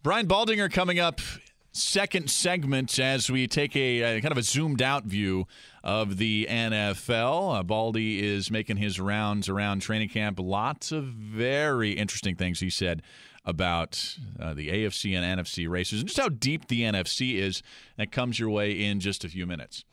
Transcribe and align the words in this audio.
Brian 0.00 0.28
Baldinger 0.28 0.72
coming 0.72 1.00
up 1.00 1.20
second 1.72 2.30
segment 2.30 3.00
as 3.00 3.28
we 3.28 3.48
take 3.48 3.74
a, 3.74 4.00
a, 4.02 4.20
kind 4.20 4.30
of 4.30 4.38
a 4.38 4.42
zoomed 4.44 4.80
out 4.80 5.04
view 5.04 5.48
of 5.82 6.18
the 6.18 6.46
NFL. 6.48 7.58
Uh, 7.58 7.62
Baldy 7.64 8.24
is 8.24 8.48
making 8.48 8.76
his 8.76 9.00
rounds 9.00 9.48
around 9.48 9.80
training 9.80 10.08
camp. 10.08 10.38
Lots 10.40 10.92
of 10.92 11.04
very 11.04 11.92
interesting 11.92 12.36
things 12.36 12.60
he 12.60 12.70
said 12.70 13.02
about 13.44 14.16
uh, 14.38 14.54
the 14.54 14.68
AFC 14.68 15.16
and 15.16 15.40
NFC 15.40 15.68
races 15.68 16.00
and 16.00 16.08
just 16.08 16.20
how 16.20 16.28
deep 16.28 16.68
the 16.68 16.82
NFC 16.82 17.34
is. 17.34 17.60
That 17.96 18.12
comes 18.12 18.38
your 18.38 18.50
way 18.50 18.70
in 18.70 19.00
just 19.00 19.24
a 19.24 19.28
few 19.28 19.46
minutes. 19.48 19.84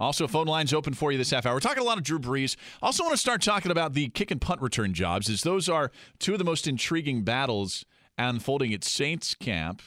Also, 0.00 0.26
phone 0.26 0.48
lines 0.48 0.74
open 0.74 0.94
for 0.94 1.12
you 1.12 1.18
this 1.18 1.30
half 1.30 1.46
hour. 1.46 1.54
We're 1.54 1.60
talking 1.60 1.82
a 1.82 1.86
lot 1.86 1.98
of 1.98 2.02
Drew 2.02 2.18
Brees. 2.18 2.56
Also, 2.82 3.04
want 3.04 3.14
to 3.14 3.20
start 3.20 3.40
talking 3.40 3.70
about 3.70 3.94
the 3.94 4.08
kick 4.08 4.32
and 4.32 4.40
punt 4.40 4.60
return 4.60 4.94
jobs, 4.94 5.30
as 5.30 5.42
those 5.42 5.68
are 5.68 5.92
two 6.18 6.32
of 6.32 6.38
the 6.38 6.44
most 6.44 6.66
intriguing 6.66 7.22
battles 7.22 7.84
unfolding 8.18 8.72
at 8.72 8.84
Saints 8.84 9.34
camp 9.34 9.82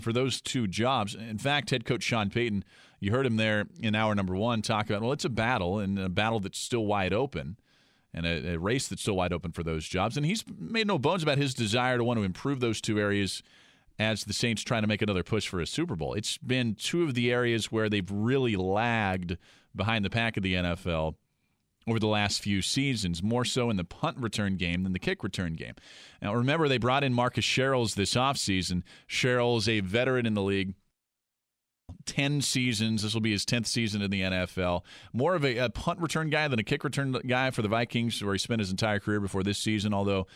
for 0.00 0.12
those 0.12 0.40
two 0.40 0.66
jobs. 0.66 1.14
In 1.14 1.38
fact, 1.38 1.70
head 1.70 1.84
coach 1.84 2.02
Sean 2.02 2.30
Payton, 2.30 2.64
you 3.00 3.10
heard 3.12 3.26
him 3.26 3.36
there 3.36 3.66
in 3.80 3.94
hour 3.94 4.14
number 4.14 4.36
one 4.36 4.62
talk 4.62 4.88
about, 4.88 5.02
well, 5.02 5.12
it's 5.12 5.24
a 5.24 5.30
battle 5.30 5.78
and 5.78 5.98
a 5.98 6.08
battle 6.08 6.40
that's 6.40 6.58
still 6.58 6.86
wide 6.86 7.12
open 7.12 7.56
and 8.12 8.26
a, 8.26 8.54
a 8.54 8.58
race 8.58 8.88
that's 8.88 9.02
still 9.02 9.16
wide 9.16 9.32
open 9.32 9.52
for 9.52 9.62
those 9.62 9.86
jobs. 9.86 10.16
And 10.16 10.26
he's 10.26 10.44
made 10.58 10.86
no 10.86 10.98
bones 10.98 11.22
about 11.22 11.38
his 11.38 11.54
desire 11.54 11.96
to 11.96 12.04
want 12.04 12.18
to 12.18 12.24
improve 12.24 12.60
those 12.60 12.80
two 12.80 12.98
areas 12.98 13.42
as 13.98 14.24
the 14.24 14.32
Saints 14.32 14.62
try 14.62 14.80
to 14.80 14.86
make 14.86 15.02
another 15.02 15.22
push 15.22 15.46
for 15.46 15.60
a 15.60 15.66
Super 15.66 15.94
Bowl. 15.94 16.14
It's 16.14 16.38
been 16.38 16.74
two 16.74 17.04
of 17.04 17.14
the 17.14 17.30
areas 17.30 17.70
where 17.70 17.88
they've 17.88 18.10
really 18.10 18.56
lagged 18.56 19.36
behind 19.76 20.04
the 20.04 20.10
pack 20.10 20.36
of 20.36 20.42
the 20.42 20.54
NFL 20.54 21.14
over 21.88 21.98
the 21.98 22.06
last 22.06 22.42
few 22.42 22.62
seasons, 22.62 23.22
more 23.22 23.44
so 23.44 23.70
in 23.70 23.76
the 23.76 23.84
punt 23.84 24.18
return 24.18 24.56
game 24.56 24.82
than 24.82 24.92
the 24.92 24.98
kick 24.98 25.22
return 25.22 25.54
game. 25.54 25.74
Now, 26.20 26.34
remember, 26.34 26.68
they 26.68 26.78
brought 26.78 27.04
in 27.04 27.14
Marcus 27.14 27.44
Sherels 27.44 27.94
this 27.94 28.14
offseason. 28.14 28.82
Sherels, 29.08 29.66
a 29.66 29.80
veteran 29.80 30.26
in 30.26 30.34
the 30.34 30.42
league, 30.42 30.74
10 32.06 32.42
seasons. 32.42 33.02
This 33.02 33.14
will 33.14 33.20
be 33.20 33.32
his 33.32 33.44
10th 33.44 33.66
season 33.66 34.02
in 34.02 34.10
the 34.10 34.22
NFL. 34.22 34.82
More 35.12 35.34
of 35.34 35.44
a, 35.44 35.56
a, 35.58 35.70
punt 35.70 36.00
return 36.00 36.30
guy 36.30 36.48
than 36.48 36.58
a 36.58 36.64
kick 36.64 36.84
return 36.84 37.12
guy 37.26 37.50
for 37.50 37.62
the 37.62 37.68
Vikings, 37.68 38.22
where 38.22 38.34
he 38.34 38.38
spent 38.38 38.60
his 38.60 38.70
entire 38.70 39.00
career 39.00 39.20
before 39.20 39.42
this 39.42 39.58
season, 39.58 39.94
although 39.94 40.26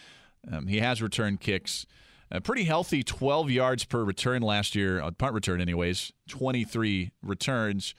um, 0.50 0.66
he 0.66 0.78
has 0.78 1.02
returned 1.02 1.40
kicks. 1.40 1.86
A 2.30 2.40
pretty 2.40 2.64
healthy 2.64 3.02
12 3.02 3.50
yards 3.50 3.84
per 3.84 4.02
return 4.02 4.42
last 4.42 4.74
year, 4.74 5.00
uh, 5.00 5.10
punt 5.10 5.34
return, 5.34 5.60
anyways, 5.60 6.12
23 6.28 7.12
returns. 7.22 7.94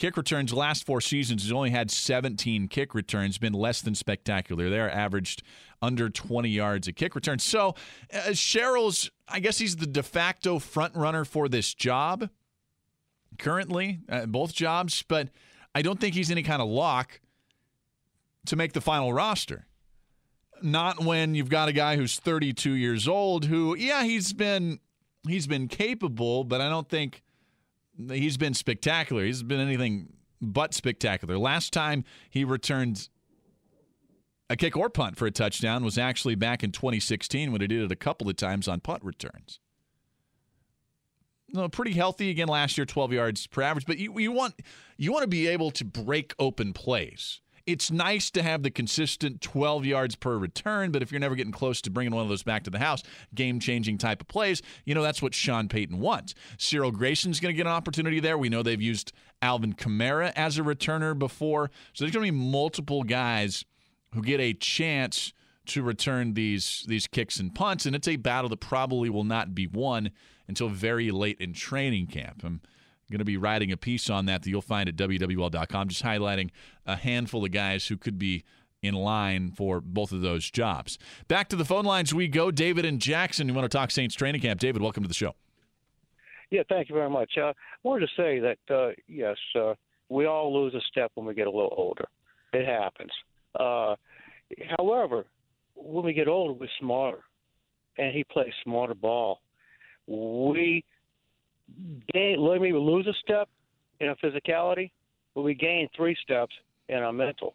Kick 0.00 0.16
returns 0.16 0.54
last 0.54 0.86
four 0.86 1.02
seasons, 1.02 1.42
has 1.42 1.52
only 1.52 1.68
had 1.68 1.90
17 1.90 2.68
kick 2.68 2.94
returns, 2.94 3.36
been 3.36 3.52
less 3.52 3.82
than 3.82 3.94
spectacular. 3.94 4.70
They're 4.70 4.90
averaged 4.90 5.42
under 5.82 6.08
20 6.08 6.48
yards 6.48 6.88
a 6.88 6.92
kick 6.94 7.14
return. 7.14 7.38
So, 7.38 7.74
uh, 8.10 8.30
Sherels, 8.30 9.10
I 9.28 9.40
guess 9.40 9.58
he's 9.58 9.76
the 9.76 9.86
de 9.86 10.02
facto 10.02 10.58
front 10.58 10.96
runner 10.96 11.26
for 11.26 11.50
this 11.50 11.74
job 11.74 12.30
currently, 13.38 14.00
uh, 14.08 14.24
both 14.24 14.54
jobs, 14.54 15.04
but 15.06 15.28
I 15.74 15.82
don't 15.82 16.00
think 16.00 16.14
he's 16.14 16.30
any 16.30 16.42
kind 16.42 16.62
of 16.62 16.68
lock 16.68 17.20
to 18.46 18.56
make 18.56 18.72
the 18.72 18.80
final 18.80 19.12
roster 19.12 19.66
not 20.62 21.04
when 21.04 21.34
you've 21.34 21.48
got 21.48 21.68
a 21.68 21.72
guy 21.72 21.96
who's 21.96 22.18
32 22.18 22.72
years 22.72 23.08
old 23.08 23.46
who 23.46 23.74
yeah 23.76 24.02
he's 24.04 24.34
been 24.34 24.78
he's 25.26 25.46
been 25.46 25.68
capable 25.68 26.44
but 26.44 26.60
i 26.60 26.68
don't 26.68 26.88
think 26.90 27.22
he's 28.08 28.36
been 28.36 28.54
spectacular. 28.54 29.24
He's 29.24 29.42
been 29.42 29.60
anything 29.60 30.12
but 30.40 30.74
spectacular. 30.74 31.38
Last 31.38 31.72
time 31.72 32.04
he 32.30 32.44
returned 32.44 33.08
a 34.48 34.56
kick 34.56 34.76
or 34.76 34.90
punt 34.90 35.16
for 35.16 35.26
a 35.26 35.30
touchdown 35.30 35.84
was 35.84 35.98
actually 35.98 36.34
back 36.34 36.64
in 36.64 36.72
2016 36.72 37.52
when 37.52 37.60
he 37.60 37.66
did 37.66 37.82
it 37.82 37.92
a 37.92 37.96
couple 37.96 38.28
of 38.28 38.36
times 38.36 38.66
on 38.66 38.80
punt 38.80 39.04
returns. 39.04 39.60
No, 41.52 41.68
pretty 41.68 41.92
healthy. 41.92 42.30
Again 42.30 42.48
last 42.48 42.78
year 42.78 42.84
12 42.84 43.12
yards 43.12 43.46
per 43.46 43.62
average. 43.62 43.86
But 43.86 43.98
you, 43.98 44.18
you 44.18 44.32
want 44.32 44.54
you 44.96 45.12
want 45.12 45.22
to 45.22 45.28
be 45.28 45.48
able 45.48 45.70
to 45.72 45.84
break 45.84 46.34
open 46.38 46.72
plays 46.72 47.40
it's 47.70 47.90
nice 47.90 48.30
to 48.32 48.42
have 48.42 48.62
the 48.62 48.70
consistent 48.70 49.40
12 49.40 49.84
yards 49.86 50.16
per 50.16 50.36
return, 50.36 50.90
but 50.90 51.02
if 51.02 51.12
you're 51.12 51.20
never 51.20 51.34
getting 51.34 51.52
close 51.52 51.80
to 51.82 51.90
bringing 51.90 52.14
one 52.14 52.22
of 52.22 52.28
those 52.28 52.42
back 52.42 52.64
to 52.64 52.70
the 52.70 52.78
house, 52.78 53.02
game 53.34 53.60
changing 53.60 53.98
type 53.98 54.20
of 54.20 54.28
plays, 54.28 54.62
you 54.84 54.94
know, 54.94 55.02
that's 55.02 55.22
what 55.22 55.34
Sean 55.34 55.68
Payton 55.68 55.98
wants. 55.98 56.34
Cyril 56.58 56.90
Grayson's 56.90 57.40
going 57.40 57.54
to 57.54 57.56
get 57.56 57.66
an 57.66 57.72
opportunity 57.72 58.20
there. 58.20 58.36
We 58.36 58.48
know 58.48 58.62
they've 58.62 58.80
used 58.80 59.12
Alvin 59.42 59.74
Kamara 59.74 60.32
as 60.36 60.58
a 60.58 60.62
returner 60.62 61.18
before. 61.18 61.70
So 61.92 62.04
there's 62.04 62.12
going 62.12 62.26
to 62.26 62.32
be 62.32 62.38
multiple 62.38 63.02
guys 63.02 63.64
who 64.12 64.22
get 64.22 64.40
a 64.40 64.52
chance 64.52 65.32
to 65.66 65.82
return 65.82 66.34
these 66.34 66.84
these 66.88 67.06
kicks 67.06 67.38
and 67.38 67.54
punts, 67.54 67.86
and 67.86 67.94
it's 67.94 68.08
a 68.08 68.16
battle 68.16 68.48
that 68.48 68.60
probably 68.60 69.08
will 69.08 69.24
not 69.24 69.54
be 69.54 69.66
won 69.66 70.10
until 70.48 70.68
very 70.68 71.10
late 71.10 71.40
in 71.40 71.52
training 71.52 72.08
camp. 72.08 72.42
I'm, 72.44 72.60
going 73.10 73.20
to 73.20 73.24
be 73.24 73.36
writing 73.36 73.72
a 73.72 73.76
piece 73.76 74.08
on 74.08 74.26
that 74.26 74.42
that 74.42 74.50
you'll 74.50 74.62
find 74.62 74.88
at 74.88 74.96
WWL.com, 74.96 75.88
just 75.88 76.02
highlighting 76.02 76.50
a 76.86 76.96
handful 76.96 77.44
of 77.44 77.50
guys 77.50 77.86
who 77.86 77.96
could 77.96 78.18
be 78.18 78.44
in 78.82 78.94
line 78.94 79.50
for 79.50 79.80
both 79.80 80.12
of 80.12 80.22
those 80.22 80.50
jobs. 80.50 80.98
Back 81.28 81.48
to 81.48 81.56
the 81.56 81.64
phone 81.64 81.84
lines 81.84 82.14
we 82.14 82.28
go. 82.28 82.50
David 82.50 82.84
and 82.84 83.00
Jackson, 83.00 83.48
you 83.48 83.54
want 83.54 83.70
to 83.70 83.76
talk 83.76 83.90
Saints 83.90 84.14
training 84.14 84.40
camp. 84.40 84.60
David, 84.60 84.80
welcome 84.82 85.02
to 85.02 85.08
the 85.08 85.14
show. 85.14 85.34
Yeah, 86.50 86.62
thank 86.68 86.88
you 86.88 86.94
very 86.94 87.10
much. 87.10 87.32
Uh, 87.36 87.48
I 87.48 87.54
wanted 87.82 88.08
to 88.08 88.12
say 88.16 88.40
that, 88.40 88.74
uh, 88.74 88.92
yes, 89.06 89.36
uh, 89.54 89.74
we 90.08 90.26
all 90.26 90.52
lose 90.52 90.74
a 90.74 90.80
step 90.90 91.12
when 91.14 91.26
we 91.26 91.34
get 91.34 91.46
a 91.46 91.50
little 91.50 91.74
older. 91.76 92.06
It 92.52 92.66
happens. 92.66 93.12
Uh, 93.58 93.94
however, 94.78 95.26
when 95.76 96.04
we 96.04 96.12
get 96.12 96.26
older, 96.26 96.52
we're 96.52 96.68
smarter, 96.80 97.22
and 97.98 98.14
he 98.14 98.24
plays 98.24 98.52
smarter 98.64 98.94
ball. 98.94 99.40
We 100.08 100.84
gain, 102.12 102.40
let 102.40 102.60
me 102.60 102.72
lose 102.72 103.06
a 103.06 103.14
step 103.22 103.48
in 104.00 104.08
our 104.08 104.16
physicality, 104.16 104.90
but 105.34 105.42
we 105.42 105.54
gain 105.54 105.88
three 105.96 106.16
steps 106.22 106.54
in 106.88 106.98
our 106.98 107.12
mental. 107.12 107.54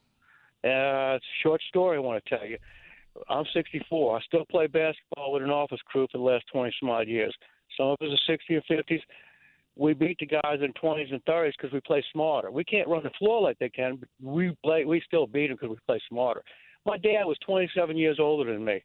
Uh, 0.63 1.15
it's 1.15 1.25
a 1.25 1.43
short 1.43 1.61
story 1.69 1.97
I 1.97 1.99
want 1.99 2.23
to 2.23 2.37
tell 2.37 2.47
you. 2.47 2.57
I'm 3.29 3.45
64. 3.53 4.17
I 4.17 4.21
still 4.21 4.45
play 4.45 4.67
basketball 4.67 5.31
with 5.31 5.43
an 5.43 5.49
office 5.49 5.79
crew 5.85 6.07
for 6.11 6.17
the 6.17 6.23
last 6.23 6.45
20 6.51 6.73
some 6.79 6.89
odd 6.89 7.07
years. 7.07 7.35
Some 7.77 7.87
of 7.87 7.97
us 8.01 8.09
are 8.11 8.33
60 8.33 8.55
or 8.55 8.61
50s. 8.61 9.01
We 9.77 9.93
beat 9.93 10.17
the 10.19 10.25
guys 10.25 10.59
in 10.61 10.73
20s 10.73 11.11
and 11.11 11.23
30s 11.25 11.51
because 11.57 11.73
we 11.73 11.81
play 11.81 12.03
smarter. 12.11 12.49
We 12.49 12.63
can't 12.63 12.87
run 12.87 13.03
the 13.03 13.11
floor 13.19 13.41
like 13.41 13.59
they 13.59 13.69
can, 13.69 13.97
but 13.97 14.09
we 14.21 14.55
play. 14.63 14.85
We 14.85 15.01
still 15.05 15.27
beat 15.27 15.47
them 15.47 15.57
because 15.59 15.69
we 15.69 15.77
play 15.85 16.01
smarter. 16.09 16.43
My 16.85 16.97
dad 16.97 17.23
was 17.25 17.37
27 17.45 17.97
years 17.97 18.17
older 18.19 18.51
than 18.51 18.63
me. 18.63 18.83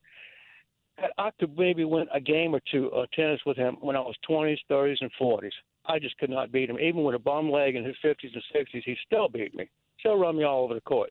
I 1.19 1.31
could 1.39 1.57
maybe 1.57 1.85
win 1.85 2.07
a 2.13 2.21
game 2.21 2.55
or 2.55 2.61
two 2.71 2.89
of 2.89 3.11
tennis 3.13 3.41
with 3.47 3.57
him 3.57 3.77
when 3.81 3.97
I 3.97 4.01
was 4.01 4.17
20s, 4.29 4.59
30s, 4.71 4.97
and 5.01 5.11
40s. 5.21 5.51
I 5.87 5.99
just 5.99 6.17
could 6.19 6.31
not 6.31 6.53
beat 6.53 6.69
him. 6.71 6.79
Even 6.79 7.05
with 7.05 7.15
a 7.15 7.19
bum 7.19 7.51
leg 7.51 7.75
in 7.75 7.85
his 7.85 7.97
50s 8.05 8.33
and 8.35 8.43
60s, 8.55 8.83
he 8.85 8.97
still 9.07 9.29
beat 9.29 9.55
me. 9.55 9.69
Still 9.99 10.17
run 10.17 10.37
me 10.37 10.45
all 10.45 10.65
over 10.65 10.75
the 10.75 10.81
court. 10.83 11.11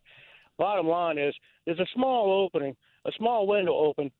Bottom 0.58 0.88
line 0.88 1.18
is, 1.18 1.34
there's 1.66 1.80
a 1.80 1.88
small 1.94 2.44
opening, 2.44 2.76
a 3.06 3.12
small 3.18 3.48
window 3.48 3.74
open 3.74 4.12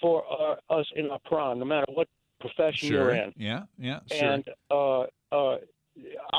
for 0.00 0.24
our, 0.26 0.58
us 0.70 0.86
in 0.94 1.10
our 1.10 1.18
prime, 1.24 1.58
no 1.58 1.64
matter 1.64 1.86
what 1.92 2.08
profession 2.40 2.88
sure. 2.88 2.98
you're 2.98 3.14
in. 3.14 3.32
Yeah, 3.36 3.62
yeah, 3.78 4.00
sure. 4.10 4.30
And 4.30 4.44
uh, 4.70 5.00
uh, 5.32 5.58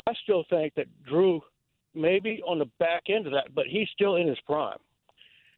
I 0.06 0.12
still 0.22 0.44
think 0.48 0.74
that 0.74 0.86
Drew 1.04 1.40
may 1.94 2.20
be 2.20 2.42
on 2.46 2.58
the 2.58 2.70
back 2.78 3.04
end 3.08 3.26
of 3.26 3.32
that, 3.32 3.54
but 3.54 3.66
he's 3.66 3.88
still 3.92 4.16
in 4.16 4.26
his 4.26 4.38
prime, 4.46 4.78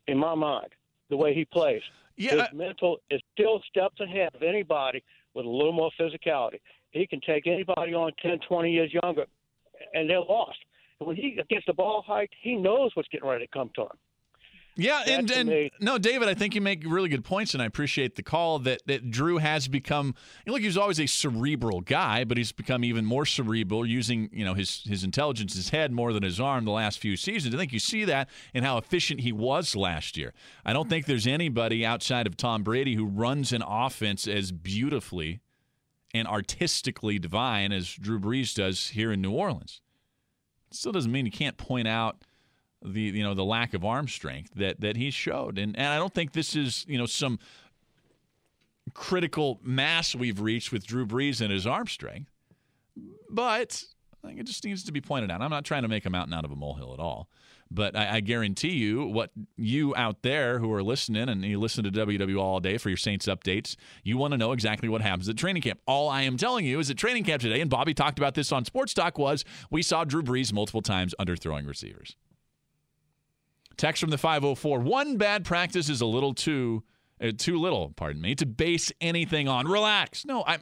in 0.07 0.19
my 0.19 0.35
mind, 0.35 0.69
the 1.11 1.17
way 1.17 1.35
he 1.35 1.45
plays. 1.45 1.83
Yeah, 2.17 2.37
his 2.37 2.53
mental 2.53 2.99
is 3.11 3.21
still 3.33 3.61
steps 3.69 4.01
ahead 4.01 4.31
of 4.35 4.43
anybody 4.43 5.03
with 5.35 5.47
a 5.47 5.49
little 5.49 5.73
more 5.73 5.91
physicality. 6.01 6.61
He 6.91 7.07
can 7.07 7.21
take 7.21 7.47
anybody 7.47 7.93
on 7.93 8.13
10, 8.23 8.39
20 8.49 8.71
years 8.71 8.93
younger, 9.03 9.27
and 9.95 10.09
they're 10.09 10.21
lost. 10.21 10.59
When 10.99 11.17
he 11.17 11.39
gets 11.51 11.67
the 11.67 11.75
ball 11.75 12.05
hiked, 12.07 12.35
he 12.41 12.55
knows 12.55 12.93
what's 12.95 13.09
getting 13.09 13.29
ready 13.29 13.45
to 13.47 13.51
come 13.51 13.71
to 13.75 13.83
him. 13.83 13.99
Yeah, 14.77 15.03
and, 15.07 15.31
and 15.31 15.71
no, 15.81 15.99
David, 15.99 16.29
I 16.29 16.35
think 16.35 16.57
you 16.57 16.61
make 16.61 16.83
really 16.85 17.09
good 17.09 17.25
points, 17.25 17.55
and 17.55 17.63
I 17.63 17.67
appreciate 17.67 18.17
the 18.17 18.25
call 18.25 18.59
that, 18.61 18.83
that 18.87 19.09
Drew 19.09 19.39
has 19.39 19.69
become. 19.69 20.09
You 20.45 20.51
know, 20.51 20.53
look, 20.55 20.63
he 20.63 20.67
was 20.67 20.77
always 20.77 20.99
a 20.99 21.07
cerebral 21.07 21.81
guy, 21.81 22.25
but 22.25 22.37
he's 22.37 22.51
become 22.51 22.85
even 22.85 23.05
more 23.05 23.25
cerebral, 23.25 23.87
using 23.87 24.31
you 24.33 24.45
know 24.45 24.55
his 24.55 24.83
his 24.83 25.05
intelligence, 25.05 25.55
his 25.55 25.69
head 25.69 25.93
more 25.93 26.13
than 26.13 26.25
his 26.25 26.41
arm 26.41 26.65
the 26.65 26.73
last 26.73 26.99
few 26.99 27.17
seasons. 27.17 27.55
I 27.55 27.59
think 27.59 27.73
you 27.73 27.79
see 27.79 28.05
that 28.05 28.29
in 28.53 28.65
how 28.65 28.77
efficient 28.77 29.21
he 29.21 29.31
was 29.31 29.77
last 29.77 30.17
year. 30.17 30.35
I 30.65 30.73
don't 30.73 30.89
think 30.89 31.07
there's 31.07 31.27
anybody 31.27 31.87
outside 31.87 32.27
of 32.27 32.37
Tom 32.37 32.65
Brady 32.65 32.97
who 32.97 33.07
runs 33.07 33.53
an 33.53 33.63
offense 33.63 34.27
as 34.27 34.51
beautifully 34.51 35.41
and 36.13 36.27
artistically 36.27 37.21
divine 37.21 37.73
as 37.73 37.93
Drew 37.93 38.19
Brees 38.19 38.55
does 38.55 38.89
here 38.89 39.13
in 39.13 39.21
New 39.21 39.33
Orleans. 39.33 39.81
It 40.71 40.77
still 40.77 40.93
doesn't 40.93 41.13
mean 41.13 41.27
you 41.27 41.33
can't 41.33 41.57
point 41.57 41.87
out 41.87 42.25
the 42.85 43.01
you 43.01 43.23
know 43.23 43.35
the 43.35 43.45
lack 43.45 43.75
of 43.75 43.85
arm 43.85 44.09
strength 44.09 44.53
that 44.57 44.81
that 44.81 44.97
he 44.97 45.11
showed, 45.11 45.59
and 45.59 45.77
and 45.77 45.87
I 45.87 45.99
don't 45.99 46.13
think 46.13 46.33
this 46.33 46.55
is 46.55 46.85
you 46.89 46.99
know 46.99 47.07
some 47.07 47.39
critical 48.93 49.61
mass 49.63 50.15
we've 50.15 50.41
reached 50.41 50.73
with 50.73 50.87
Drew 50.87 51.07
Brees 51.07 51.41
and 51.41 51.51
his 51.51 51.67
arm 51.67 51.87
strength, 51.87 52.31
but 53.31 53.83
I 54.23 54.29
think 54.29 54.41
it 54.41 54.47
just 54.47 54.65
needs 54.65 54.85
to 54.85 54.93
be 54.93 55.01
pointed 55.01 55.31
out. 55.31 55.41
I'm 55.41 55.51
not 55.51 55.65
trying 55.65 55.83
to 55.83 55.89
make 55.89 56.07
a 56.07 56.11
mountain 56.11 56.35
out 56.35 56.45
of 56.45 56.51
a 56.51 56.57
molehill 56.57 56.93
at 56.93 57.01
all. 57.01 57.29
But 57.71 57.97
I, 57.97 58.17
I, 58.17 58.21
guarantee 58.21 58.75
you, 58.75 59.07
what 59.07 59.31
you 59.57 59.97
out 59.97 60.23
there 60.23 60.59
who 60.59 60.73
are 60.73 60.83
listening 60.83 61.29
and 61.29 61.45
you 61.45 61.59
listen 61.59 61.83
to 61.85 61.91
WW 61.91 62.39
all 62.39 62.61
day 62.61 62.79
for 62.79 62.89
your 62.89 62.97
Saints 62.97 63.27
updates, 63.27 63.75
you 64.05 64.17
want 64.17 64.33
to 64.33 64.39
know 64.39 64.53
exactly 64.53 64.89
what 64.89 65.01
happens 65.01 65.29
at 65.29 65.37
training 65.37 65.63
camp. 65.63 65.81
All 65.87 66.09
I 66.09 66.23
am 66.23 66.37
telling 66.37 66.67
you 66.67 66.79
is 66.79 66.91
at 66.91 66.99
training 66.99 67.25
camp 67.25 67.43
today, 67.43 67.61
and 67.61 67.71
Bobby 67.71 67.95
talked 67.95 68.19
about 68.19 68.35
this 68.35 68.53
on 68.53 68.65
Sports 68.65 68.95
Talk, 68.95 69.19
was 69.19 69.45
we 69.71 69.83
saw 69.83 70.05
Drew 70.05 70.23
Brees 70.23 70.53
multiple 70.53 70.83
times 70.83 71.15
underthrowing 71.19 71.67
receivers. 71.67 72.17
Text 73.77 74.01
from 74.01 74.11
the 74.11 74.19
504. 74.19 74.81
One 74.81 75.17
bad 75.17 75.45
practice 75.45 75.89
is 75.89 76.01
a 76.01 76.07
little 76.07 76.35
too, 76.35 76.85
uh, 77.21 77.33
too 77.37 77.59
little, 77.59 77.93
pardon 77.97 78.23
me, 78.23 78.35
to 78.37 78.47
base 78.47 78.93
anything 79.01 79.49
on. 79.49 79.67
Relax. 79.67 80.25
No, 80.25 80.45
I'm. 80.47 80.61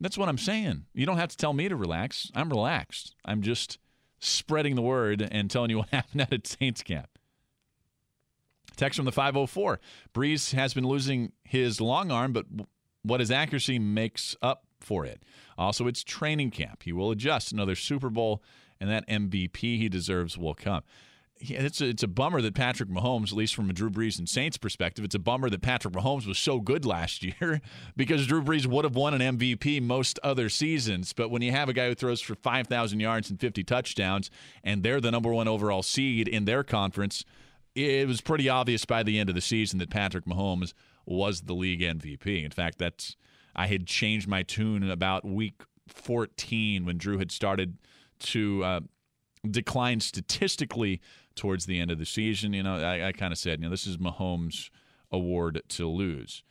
That's 0.00 0.16
what 0.16 0.28
I'm 0.30 0.38
saying. 0.38 0.86
You 0.94 1.04
don't 1.04 1.18
have 1.18 1.28
to 1.28 1.36
tell 1.36 1.52
me 1.52 1.68
to 1.68 1.76
relax. 1.76 2.30
I'm 2.34 2.48
relaxed. 2.48 3.14
I'm 3.24 3.42
just 3.42 3.78
spreading 4.18 4.74
the 4.74 4.82
word 4.82 5.26
and 5.30 5.50
telling 5.50 5.70
you 5.70 5.78
what 5.78 5.88
happened 5.92 6.22
at 6.22 6.32
a 6.32 6.40
Saints 6.42 6.82
camp. 6.82 7.08
Text 8.76 8.96
from 8.96 9.04
the 9.04 9.12
504. 9.12 9.78
Brees 10.14 10.54
has 10.54 10.72
been 10.72 10.86
losing 10.86 11.32
his 11.44 11.82
long 11.82 12.10
arm, 12.10 12.32
but 12.32 12.46
what 13.02 13.20
his 13.20 13.30
accuracy 13.30 13.78
makes 13.78 14.36
up 14.40 14.64
for 14.80 15.04
it. 15.04 15.22
Also, 15.58 15.86
it's 15.86 16.02
training 16.02 16.50
camp. 16.50 16.82
He 16.82 16.92
will 16.92 17.10
adjust. 17.10 17.52
Another 17.52 17.74
Super 17.74 18.08
Bowl, 18.08 18.42
and 18.80 18.88
that 18.88 19.06
MVP 19.06 19.58
he 19.58 19.90
deserves 19.90 20.38
will 20.38 20.54
come 20.54 20.82
it's 21.40 21.80
a, 21.80 21.86
it's 21.86 22.02
a 22.02 22.08
bummer 22.08 22.40
that 22.42 22.54
Patrick 22.54 22.90
Mahomes, 22.90 23.32
at 23.32 23.38
least 23.38 23.54
from 23.54 23.70
a 23.70 23.72
Drew 23.72 23.90
Brees 23.90 24.18
and 24.18 24.28
Saints 24.28 24.58
perspective, 24.58 25.04
it's 25.04 25.14
a 25.14 25.20
bummer 25.20 25.48
that 25.48 25.62
Patrick 25.62 25.94
Mahomes 25.94 26.26
was 26.26 26.38
so 26.38 26.60
good 26.60 26.84
last 26.84 27.22
year 27.40 27.60
because 27.96 28.26
Drew 28.26 28.42
Brees 28.42 28.66
would 28.66 28.84
have 28.84 28.94
won 28.94 29.18
an 29.18 29.38
MVP 29.38 29.82
most 29.82 30.18
other 30.22 30.48
seasons. 30.48 31.12
But 31.12 31.30
when 31.30 31.42
you 31.42 31.52
have 31.52 31.68
a 31.68 31.72
guy 31.72 31.88
who 31.88 31.94
throws 31.94 32.20
for 32.20 32.34
5,000 32.34 33.00
yards 33.00 33.30
and 33.30 33.40
50 33.40 33.64
touchdowns, 33.64 34.30
and 34.62 34.82
they're 34.82 35.00
the 35.00 35.10
number 35.10 35.32
one 35.32 35.48
overall 35.48 35.82
seed 35.82 36.28
in 36.28 36.44
their 36.44 36.62
conference, 36.62 37.24
it 37.74 38.06
was 38.06 38.20
pretty 38.20 38.48
obvious 38.48 38.84
by 38.84 39.02
the 39.02 39.18
end 39.18 39.28
of 39.28 39.34
the 39.34 39.40
season 39.40 39.78
that 39.78 39.90
Patrick 39.90 40.26
Mahomes 40.26 40.74
was 41.06 41.42
the 41.42 41.54
league 41.54 41.80
MVP. 41.80 42.44
In 42.44 42.50
fact, 42.50 42.78
that's 42.78 43.16
I 43.56 43.66
had 43.66 43.86
changed 43.86 44.28
my 44.28 44.42
tune 44.42 44.88
about 44.88 45.24
week 45.24 45.62
14 45.88 46.84
when 46.84 46.98
Drew 46.98 47.18
had 47.18 47.32
started 47.32 47.78
to. 48.20 48.64
Uh, 48.64 48.80
decline 49.48 50.00
statistically 50.00 51.00
towards 51.34 51.66
the 51.66 51.78
end 51.78 51.90
of 51.90 51.98
the 51.98 52.06
season. 52.06 52.52
You 52.52 52.62
know, 52.62 52.76
I, 52.76 53.08
I 53.08 53.12
kind 53.12 53.32
of 53.32 53.38
said, 53.38 53.60
you 53.60 53.64
know, 53.64 53.70
this 53.70 53.86
is 53.86 53.96
Mahomes' 53.96 54.70
award 55.10 55.62
to 55.68 55.88
lose. 55.88 56.42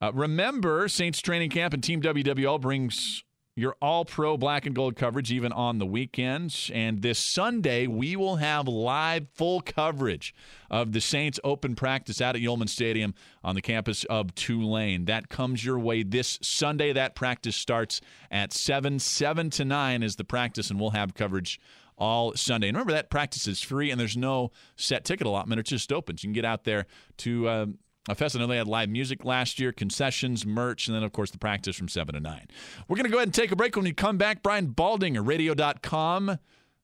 Uh, 0.00 0.12
remember, 0.14 0.88
Saints 0.88 1.20
training 1.20 1.50
camp 1.50 1.74
and 1.74 1.82
Team 1.82 2.00
WWL 2.00 2.60
brings 2.60 3.24
your 3.58 3.74
all 3.82 4.04
pro 4.04 4.36
black 4.36 4.66
and 4.66 4.74
gold 4.74 4.94
coverage 4.94 5.32
even 5.32 5.50
on 5.50 5.78
the 5.78 5.86
weekends. 5.86 6.70
And 6.72 7.02
this 7.02 7.18
Sunday, 7.18 7.88
we 7.88 8.14
will 8.14 8.36
have 8.36 8.68
live 8.68 9.26
full 9.34 9.60
coverage 9.60 10.32
of 10.70 10.92
the 10.92 11.00
Saints 11.00 11.40
open 11.42 11.74
practice 11.74 12.20
out 12.20 12.36
at 12.36 12.42
Yulman 12.42 12.68
Stadium 12.68 13.14
on 13.42 13.56
the 13.56 13.60
campus 13.60 14.04
of 14.04 14.32
Tulane. 14.36 15.06
That 15.06 15.28
comes 15.28 15.64
your 15.64 15.80
way 15.80 16.04
this 16.04 16.38
Sunday. 16.40 16.92
That 16.92 17.16
practice 17.16 17.56
starts 17.56 18.00
at 18.30 18.52
7. 18.52 19.00
7 19.00 19.50
to 19.50 19.64
9 19.64 20.02
is 20.04 20.14
the 20.14 20.24
practice, 20.24 20.70
and 20.70 20.78
we'll 20.78 20.90
have 20.90 21.14
coverage 21.14 21.58
all 21.98 22.34
Sunday. 22.34 22.68
And 22.68 22.76
remember, 22.76 22.92
that 22.92 23.10
practice 23.10 23.46
is 23.46 23.60
free 23.60 23.90
and 23.90 24.00
there's 24.00 24.16
no 24.16 24.50
set 24.76 25.04
ticket 25.04 25.26
allotment. 25.26 25.60
It 25.60 25.66
just 25.66 25.92
opens. 25.92 26.22
You 26.22 26.28
can 26.28 26.34
get 26.34 26.44
out 26.44 26.64
there 26.64 26.86
to. 27.18 27.48
Uh, 27.48 27.66
a 28.08 28.14
fest. 28.14 28.34
I 28.34 28.38
know 28.38 28.46
they 28.46 28.56
had 28.56 28.66
live 28.66 28.88
music 28.88 29.22
last 29.22 29.60
year, 29.60 29.70
concessions, 29.70 30.46
merch, 30.46 30.86
and 30.86 30.96
then, 30.96 31.02
of 31.02 31.12
course, 31.12 31.30
the 31.30 31.36
practice 31.36 31.76
from 31.76 31.88
7 31.88 32.14
to 32.14 32.20
9. 32.20 32.46
We're 32.88 32.96
going 32.96 33.04
to 33.04 33.10
go 33.10 33.18
ahead 33.18 33.28
and 33.28 33.34
take 33.34 33.52
a 33.52 33.56
break. 33.56 33.76
When 33.76 33.84
we 33.84 33.92
come 33.92 34.16
back, 34.16 34.42
Brian 34.42 34.68
Baldinger, 34.68 35.26
radio.com, 35.26 36.38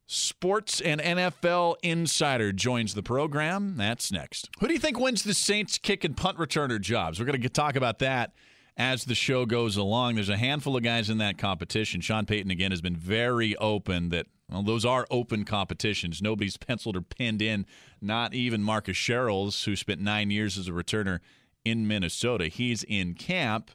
sports 0.07 0.83
and 0.83 1.01
NFL 1.01 1.77
insider, 1.83 2.53
joins 2.53 2.93
the 2.93 3.03
program. 3.03 3.77
That's 3.79 4.13
next. 4.13 4.51
Who 4.61 4.69
do 4.69 4.75
you 4.75 4.79
think 4.79 5.01
wins 5.01 5.23
the 5.23 5.33
Saints 5.33 5.79
kick 5.79 6.05
and 6.05 6.15
punt 6.15 6.37
returner 6.37 6.79
jobs? 6.79 7.19
We're 7.19 7.27
going 7.27 7.41
to 7.41 7.49
talk 7.49 7.75
about 7.75 8.01
that 8.01 8.35
as 8.77 9.05
the 9.05 9.15
show 9.15 9.47
goes 9.47 9.77
along. 9.77 10.17
There's 10.17 10.29
a 10.29 10.37
handful 10.37 10.77
of 10.77 10.83
guys 10.83 11.11
in 11.11 11.19
that 11.19 11.39
competition. 11.39 12.01
Sean 12.01 12.27
Payton, 12.27 12.51
again, 12.51 12.73
has 12.73 12.81
been 12.81 12.97
very 12.97 13.57
open 13.57 14.09
that 14.11 14.27
well, 14.51 14.63
those 14.63 14.85
are 14.85 15.07
open 15.11 15.45
competitions. 15.45 16.21
Nobody's 16.21 16.57
penciled 16.57 16.97
or 16.97 17.01
pinned 17.01 17.41
in, 17.41 17.67
not 18.01 18.35
even 18.35 18.63
Marcus 18.63 18.97
Sherels, 18.97 19.65
who 19.65 19.75
spent 19.75 20.01
nine 20.01 20.31
years 20.31 20.59
as 20.59 20.69
a 20.69 20.73
returner 20.73 21.21
in 21.65 21.89
Minnesota. 21.89 22.49
He's 22.49 22.83
in 22.85 23.15
camp, 23.15 23.71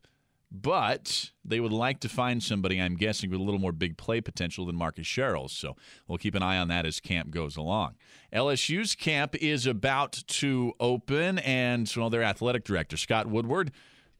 but 0.52 1.32
they 1.44 1.60
would 1.60 1.74
like 1.74 2.00
to 2.02 2.10
find 2.10 2.42
somebody, 2.42 2.80
I'm 2.80 2.96
guessing, 2.96 3.32
with 3.32 3.40
a 3.40 3.44
little 3.44 3.60
more 3.60 3.72
big 3.72 3.98
play 3.98 4.22
potential 4.22 4.66
than 4.66 4.76
Marcus 4.76 5.08
Sherels. 5.08 5.52
So 5.52 5.76
we'll 6.08 6.18
keep 6.20 6.36
an 6.36 6.44
eye 6.44 6.58
on 6.58 6.68
that 6.68 6.86
as 6.86 7.00
camp 7.00 7.32
goes 7.32 7.58
along. 7.58 7.96
LSU's 8.32 8.96
camp 8.96 9.36
is 9.36 9.66
about 9.66 10.24
to 10.28 10.74
open, 10.80 11.40
and 11.40 11.92
well, 11.98 12.12
their 12.12 12.24
athletic 12.24 12.64
director, 12.64 12.96
Scott 12.96 13.28
Woodward, 13.28 13.72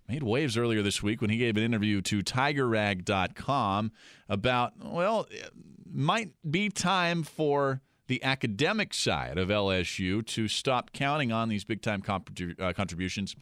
made 0.10 0.24
waves 0.24 0.58
earlier 0.58 0.82
this 0.82 1.04
week 1.04 1.22
when 1.22 1.30
he 1.30 1.38
gave 1.38 1.56
an 1.56 1.62
interview 1.62 2.02
to 2.02 2.24
TigerRag.com 2.24 3.92
about, 4.28 4.74
well, 4.84 5.28
it 5.30 5.52
might 5.90 6.32
be 6.50 6.70
time 6.70 7.22
for 7.22 7.82
the 8.08 8.24
academic 8.24 8.92
side 8.92 9.38
of 9.38 9.50
LSU 9.50 10.26
to 10.26 10.48
stop 10.48 10.94
counting 10.94 11.32
on 11.32 11.48
these 11.48 11.64
big 11.64 11.84
time 11.84 12.02
uh, 12.08 12.74
contributions 12.74 13.36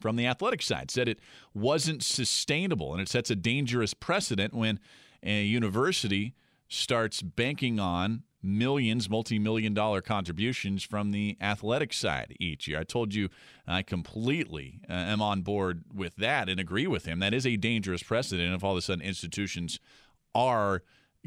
from 0.00 0.16
the 0.16 0.26
athletic 0.26 0.60
side. 0.60 0.90
Said 0.90 1.08
it 1.08 1.20
wasn't 1.54 2.02
sustainable 2.02 2.92
and 2.92 3.00
it 3.00 3.08
sets 3.08 3.30
a 3.30 3.36
dangerous 3.36 3.94
precedent 3.94 4.52
when 4.52 4.80
a 5.22 5.44
university 5.44 6.34
starts 6.68 7.22
banking 7.22 7.78
on 7.78 8.24
millions, 8.42 9.08
multi 9.08 9.38
million 9.38 9.74
dollar 9.74 10.00
contributions 10.00 10.82
from 10.82 11.10
the 11.10 11.36
athletic 11.40 11.92
side 11.92 12.36
each 12.40 12.68
year. 12.68 12.80
I 12.80 12.84
told 12.84 13.14
you 13.14 13.28
I 13.66 13.82
completely 13.82 14.80
uh, 14.88 14.92
am 14.92 15.20
on 15.20 15.42
board 15.42 15.84
with 15.94 16.16
that 16.16 16.48
and 16.48 16.58
agree 16.58 16.86
with 16.86 17.04
him. 17.04 17.18
That 17.18 17.34
is 17.34 17.46
a 17.46 17.56
dangerous 17.56 18.02
precedent 18.02 18.54
if 18.54 18.64
all 18.64 18.72
of 18.72 18.78
a 18.78 18.82
sudden 18.82 19.04
institutions 19.04 19.78
are 20.34 20.82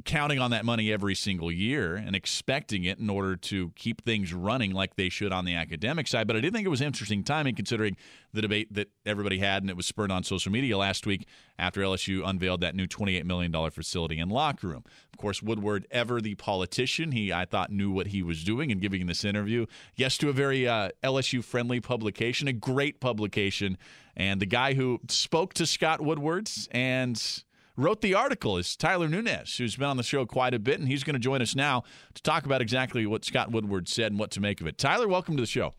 counting 0.05 0.39
on 0.39 0.49
that 0.51 0.65
money 0.65 0.91
every 0.91 1.13
single 1.13 1.51
year 1.51 1.95
and 1.95 2.15
expecting 2.15 2.83
it 2.83 2.97
in 2.97 3.09
order 3.11 3.35
to 3.35 3.69
keep 3.75 4.03
things 4.03 4.33
running 4.33 4.71
like 4.71 4.95
they 4.95 5.07
should 5.07 5.31
on 5.31 5.45
the 5.45 5.53
academic 5.53 6.07
side. 6.07 6.25
But 6.25 6.35
I 6.35 6.39
did 6.39 6.51
think 6.51 6.65
it 6.65 6.69
was 6.69 6.81
interesting 6.81 7.23
timing 7.23 7.55
considering 7.55 7.95
the 8.33 8.41
debate 8.41 8.73
that 8.73 8.89
everybody 9.05 9.37
had 9.37 9.61
and 9.61 9.69
it 9.69 9.77
was 9.77 9.85
spurred 9.85 10.11
on 10.11 10.23
social 10.23 10.51
media 10.51 10.77
last 10.77 11.05
week 11.05 11.27
after 11.59 11.81
LSU 11.81 12.27
unveiled 12.27 12.61
that 12.61 12.75
new 12.75 12.87
$28 12.87 13.23
million 13.25 13.53
facility 13.69 14.17
and 14.17 14.31
locker 14.31 14.67
room. 14.67 14.83
Of 15.13 15.19
course, 15.19 15.43
Woodward, 15.43 15.85
ever 15.91 16.19
the 16.19 16.33
politician, 16.35 17.11
he 17.11 17.31
I 17.31 17.45
thought 17.45 17.71
knew 17.71 17.91
what 17.91 18.07
he 18.07 18.23
was 18.23 18.43
doing 18.43 18.71
in 18.71 18.79
giving 18.79 19.05
this 19.05 19.23
interview. 19.23 19.67
Yes, 19.95 20.17
to 20.17 20.29
a 20.29 20.33
very 20.33 20.67
uh, 20.67 20.89
LSU 21.03 21.43
friendly 21.43 21.79
publication, 21.79 22.47
a 22.47 22.53
great 22.53 22.99
publication. 22.99 23.77
And 24.15 24.41
the 24.41 24.47
guy 24.47 24.73
who 24.73 24.99
spoke 25.07 25.53
to 25.55 25.67
Scott 25.67 26.01
Woodwards 26.01 26.67
and 26.71 27.43
wrote 27.75 28.01
the 28.01 28.13
article 28.13 28.57
is 28.57 28.75
Tyler 28.75 29.07
Nunez, 29.07 29.57
who's 29.57 29.75
been 29.75 29.87
on 29.87 29.97
the 29.97 30.03
show 30.03 30.25
quite 30.25 30.53
a 30.53 30.59
bit, 30.59 30.79
and 30.79 30.87
he's 30.87 31.03
going 31.03 31.13
to 31.15 31.19
join 31.19 31.41
us 31.41 31.55
now 31.55 31.83
to 32.13 32.21
talk 32.21 32.45
about 32.45 32.61
exactly 32.61 33.05
what 33.05 33.25
Scott 33.25 33.51
Woodward 33.51 33.87
said 33.87 34.11
and 34.11 34.19
what 34.19 34.31
to 34.31 34.39
make 34.39 34.61
of 34.61 34.67
it. 34.67 34.77
Tyler, 34.77 35.07
welcome 35.07 35.35
to 35.37 35.41
the 35.41 35.47
show. 35.47 35.73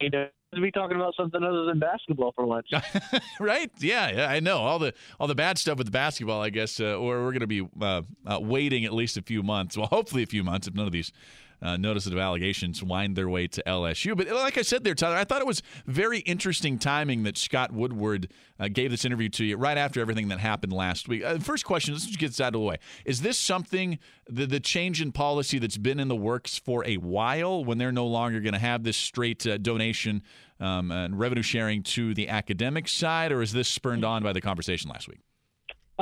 Hey, 0.00 0.08
to 0.08 0.30
be 0.60 0.70
talking 0.70 0.96
about 0.96 1.14
something 1.16 1.42
other 1.42 1.64
than 1.64 1.78
basketball 1.78 2.32
for 2.32 2.44
once, 2.44 2.66
right? 3.40 3.70
Yeah, 3.78 4.10
yeah, 4.10 4.26
I 4.28 4.40
know 4.40 4.58
all 4.58 4.78
the 4.78 4.92
all 5.18 5.26
the 5.26 5.34
bad 5.34 5.56
stuff 5.58 5.78
with 5.78 5.86
the 5.86 5.92
basketball. 5.92 6.42
I 6.42 6.50
guess, 6.50 6.78
uh, 6.78 6.96
or 6.96 7.22
we're 7.22 7.32
going 7.32 7.40
to 7.40 7.46
be 7.46 7.66
uh, 7.80 8.02
uh, 8.26 8.38
waiting 8.40 8.84
at 8.84 8.92
least 8.92 9.16
a 9.16 9.22
few 9.22 9.42
months. 9.42 9.76
Well, 9.76 9.86
hopefully 9.86 10.22
a 10.22 10.26
few 10.26 10.44
months 10.44 10.66
if 10.66 10.74
none 10.74 10.86
of 10.86 10.92
these 10.92 11.12
uh, 11.62 11.76
notices 11.76 12.12
of 12.12 12.18
allegations 12.18 12.82
wind 12.82 13.16
their 13.16 13.28
way 13.28 13.46
to 13.46 13.62
LSU. 13.66 14.16
But 14.16 14.28
like 14.28 14.58
I 14.58 14.62
said 14.62 14.84
there, 14.84 14.94
Tyler, 14.94 15.16
I 15.16 15.24
thought 15.24 15.40
it 15.40 15.46
was 15.46 15.62
very 15.86 16.18
interesting 16.20 16.78
timing 16.78 17.22
that 17.22 17.38
Scott 17.38 17.72
Woodward 17.72 18.32
uh, 18.58 18.68
gave 18.68 18.90
this 18.90 19.04
interview 19.04 19.28
to 19.30 19.44
you 19.44 19.56
right 19.56 19.78
after 19.78 20.00
everything 20.00 20.28
that 20.28 20.40
happened 20.40 20.72
last 20.72 21.08
week. 21.08 21.22
Uh, 21.24 21.38
first 21.38 21.64
question, 21.64 21.94
let's 21.94 22.06
just 22.06 22.18
get 22.18 22.28
this 22.28 22.40
out 22.40 22.48
of 22.48 22.52
the 22.54 22.60
way. 22.60 22.76
Is 23.04 23.22
this 23.22 23.38
something, 23.38 23.98
the, 24.28 24.46
the 24.46 24.60
change 24.60 25.00
in 25.00 25.12
policy 25.12 25.58
that's 25.58 25.78
been 25.78 26.00
in 26.00 26.08
the 26.08 26.16
works 26.16 26.58
for 26.58 26.84
a 26.84 26.96
while 26.96 27.64
when 27.64 27.78
they're 27.78 27.92
no 27.92 28.06
longer 28.06 28.40
going 28.40 28.54
to 28.54 28.58
have 28.58 28.82
this 28.82 28.96
straight 28.96 29.46
uh, 29.46 29.58
donation 29.58 30.22
um, 30.58 30.90
and 30.90 31.18
revenue 31.18 31.42
sharing 31.42 31.82
to 31.82 32.14
the 32.14 32.28
academic 32.28 32.88
side, 32.88 33.32
or 33.32 33.42
is 33.42 33.52
this 33.52 33.68
spurned 33.68 34.04
on 34.04 34.22
by 34.22 34.32
the 34.32 34.40
conversation 34.40 34.90
last 34.90 35.08
week? 35.08 35.20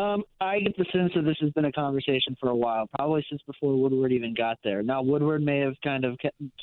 Um, 0.01 0.25
I 0.41 0.61
get 0.61 0.75
the 0.79 0.87
sense 0.93 1.13
that 1.15 1.27
this 1.27 1.37
has 1.43 1.51
been 1.51 1.67
a 1.67 1.73
conversation 1.73 2.35
for 2.41 2.49
a 2.49 2.57
while, 2.57 2.87
probably 2.97 3.25
since 3.29 3.43
before 3.47 3.77
Woodward 3.77 4.13
even 4.13 4.33
got 4.33 4.57
there. 4.65 4.83
Now, 4.83 5.03
Woodward 5.03 5.43
may 5.43 5.59
have 5.59 5.75
kind 5.85 6.07
of 6.07 6.19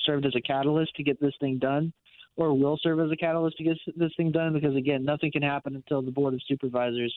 served 0.06 0.25
as 0.25 0.34
a 0.36 0.41
catalyst 0.41 0.96
to 0.96 1.03
get 1.03 1.22
this 1.22 1.36
thing 1.39 1.60
done, 1.60 1.94
or 2.36 2.58
will 2.58 2.79
serve 2.82 3.00
as 3.00 3.12
a 3.12 3.15
catalyst 3.15 3.58
to 3.58 3.63
get 3.63 3.77
this 3.96 4.12
thing 4.17 4.32
done. 4.32 4.53
Because 4.53 4.75
again, 4.75 5.06
nothing 5.06 5.32
can 5.32 5.44
happen 5.44 5.75
until 5.75 6.01
the 6.01 6.10
board 6.10 6.34
of 6.34 6.41
supervisors 6.48 7.13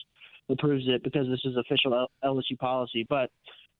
approves 0.47 0.83
it 0.87 1.03
because 1.03 1.27
this 1.27 1.41
is 1.43 1.57
official 1.57 2.05
LSU 2.23 2.57
policy. 2.59 3.03
But 3.09 3.31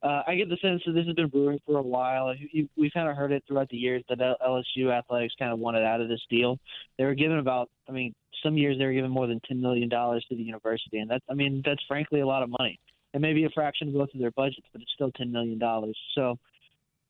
uh, 0.01 0.23
I 0.25 0.33
get 0.33 0.49
the 0.49 0.57
sense 0.63 0.81
that 0.87 0.93
this 0.93 1.05
has 1.05 1.13
been 1.13 1.27
brewing 1.27 1.59
for 1.63 1.77
a 1.77 1.83
while. 1.83 2.33
We've 2.75 2.91
kind 2.91 3.07
of 3.07 3.15
heard 3.15 3.31
it 3.31 3.43
throughout 3.47 3.69
the 3.69 3.77
years 3.77 4.03
that 4.09 4.17
LSU 4.17 4.91
athletics 4.91 5.35
kind 5.37 5.53
of 5.53 5.59
wanted 5.59 5.83
out 5.83 6.01
of 6.01 6.07
this 6.07 6.25
deal. 6.27 6.57
They 6.97 7.03
were 7.03 7.13
given 7.13 7.37
about, 7.37 7.69
I 7.87 7.91
mean, 7.91 8.15
some 8.43 8.57
years 8.57 8.77
they 8.77 8.85
were 8.85 8.93
given 8.93 9.11
more 9.11 9.27
than 9.27 9.39
ten 9.47 9.61
million 9.61 9.89
dollars 9.89 10.25
to 10.29 10.35
the 10.35 10.43
university, 10.43 10.99
and 10.99 11.09
that's, 11.09 11.23
I 11.29 11.33
mean, 11.33 11.61
that's 11.65 11.83
frankly 11.87 12.21
a 12.21 12.27
lot 12.27 12.43
of 12.43 12.49
money. 12.59 12.79
It 13.13 13.21
may 13.21 13.33
be 13.33 13.45
a 13.45 13.49
fraction 13.49 13.89
of 13.89 13.93
both 13.93 14.13
of 14.13 14.19
their 14.19 14.31
budgets, 14.31 14.67
but 14.71 14.81
it's 14.81 14.91
still 14.93 15.11
ten 15.11 15.31
million 15.31 15.59
dollars. 15.59 15.97
So. 16.15 16.37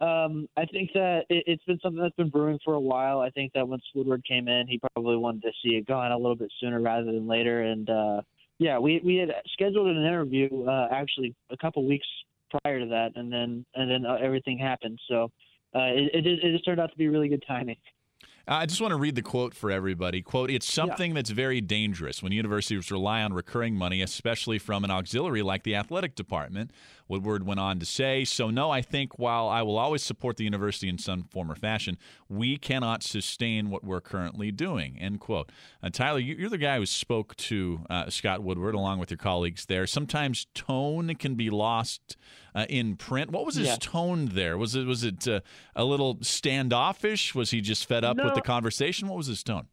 Um, 0.01 0.49
I 0.57 0.65
think 0.65 0.89
that 0.93 1.25
it, 1.29 1.43
it's 1.45 1.63
been 1.65 1.79
something 1.83 2.01
that's 2.01 2.15
been 2.15 2.31
brewing 2.31 2.57
for 2.65 2.73
a 2.73 2.79
while. 2.79 3.19
I 3.19 3.29
think 3.29 3.53
that 3.53 3.67
once 3.67 3.83
Woodward 3.93 4.25
came 4.25 4.47
in, 4.47 4.65
he 4.67 4.79
probably 4.79 5.15
wanted 5.15 5.43
to 5.43 5.51
see 5.61 5.75
it 5.75 5.85
going 5.85 6.11
a 6.11 6.17
little 6.17 6.35
bit 6.35 6.51
sooner 6.59 6.81
rather 6.81 7.05
than 7.05 7.27
later. 7.27 7.61
And 7.61 7.87
uh, 7.87 8.21
yeah, 8.57 8.79
we 8.79 8.99
we 9.05 9.17
had 9.17 9.29
scheduled 9.53 9.95
an 9.95 10.03
interview 10.03 10.65
uh, 10.65 10.87
actually 10.91 11.35
a 11.51 11.57
couple 11.57 11.87
weeks 11.87 12.07
prior 12.49 12.79
to 12.79 12.87
that, 12.87 13.11
and 13.15 13.31
then 13.31 13.63
and 13.75 13.91
then 13.91 14.07
uh, 14.07 14.15
everything 14.15 14.57
happened. 14.57 14.99
So 15.07 15.25
uh, 15.75 15.91
it, 15.93 16.25
it 16.25 16.25
it 16.25 16.51
just 16.51 16.65
turned 16.65 16.79
out 16.79 16.89
to 16.89 16.97
be 16.97 17.07
really 17.07 17.29
good 17.29 17.43
timing. 17.47 17.77
I 18.47 18.65
just 18.65 18.81
want 18.81 18.91
to 18.91 18.97
read 18.97 19.15
the 19.15 19.21
quote 19.21 19.53
for 19.53 19.71
everybody. 19.71 20.21
Quote, 20.21 20.49
it's 20.49 20.71
something 20.71 21.11
yeah. 21.11 21.15
that's 21.15 21.29
very 21.29 21.61
dangerous 21.61 22.23
when 22.23 22.31
universities 22.31 22.91
rely 22.91 23.21
on 23.21 23.33
recurring 23.33 23.75
money, 23.75 24.01
especially 24.01 24.57
from 24.59 24.83
an 24.83 24.91
auxiliary 24.91 25.41
like 25.41 25.63
the 25.63 25.75
athletic 25.75 26.15
department. 26.15 26.71
Woodward 27.07 27.45
went 27.45 27.59
on 27.59 27.79
to 27.79 27.85
say, 27.85 28.23
So, 28.23 28.49
no, 28.49 28.71
I 28.71 28.81
think 28.81 29.19
while 29.19 29.47
I 29.47 29.61
will 29.61 29.77
always 29.77 30.01
support 30.01 30.37
the 30.37 30.43
university 30.43 30.87
in 30.87 30.97
some 30.97 31.23
form 31.23 31.51
or 31.51 31.55
fashion, 31.55 31.97
we 32.29 32.57
cannot 32.57 33.03
sustain 33.03 33.69
what 33.69 33.83
we're 33.83 34.01
currently 34.01 34.51
doing. 34.51 34.97
End 34.99 35.19
quote. 35.19 35.51
Uh, 35.83 35.89
Tyler, 35.89 36.19
you're 36.19 36.49
the 36.49 36.57
guy 36.57 36.77
who 36.77 36.85
spoke 36.85 37.35
to 37.35 37.81
uh, 37.89 38.09
Scott 38.09 38.43
Woodward 38.43 38.75
along 38.75 38.99
with 38.99 39.11
your 39.11 39.17
colleagues 39.17 39.65
there. 39.65 39.85
Sometimes 39.85 40.47
tone 40.53 41.13
can 41.15 41.35
be 41.35 41.49
lost 41.49 42.15
uh, 42.55 42.65
in 42.69 42.95
print. 42.95 43.31
What 43.31 43.45
was 43.45 43.55
his 43.55 43.67
yeah. 43.67 43.77
tone 43.79 44.29
there? 44.33 44.57
Was 44.57 44.75
it 44.75 44.85
was 44.85 45.03
it 45.03 45.27
uh, 45.27 45.41
a 45.75 45.83
little 45.83 46.17
standoffish? 46.21 47.33
Was 47.35 47.51
he 47.51 47.61
just 47.61 47.87
fed 47.87 48.03
up 48.03 48.17
no. 48.17 48.25
with 48.25 48.30
the 48.35 48.41
conversation? 48.41 49.07
What 49.07 49.17
was 49.17 49.27
his 49.27 49.43
tone? 49.43 49.67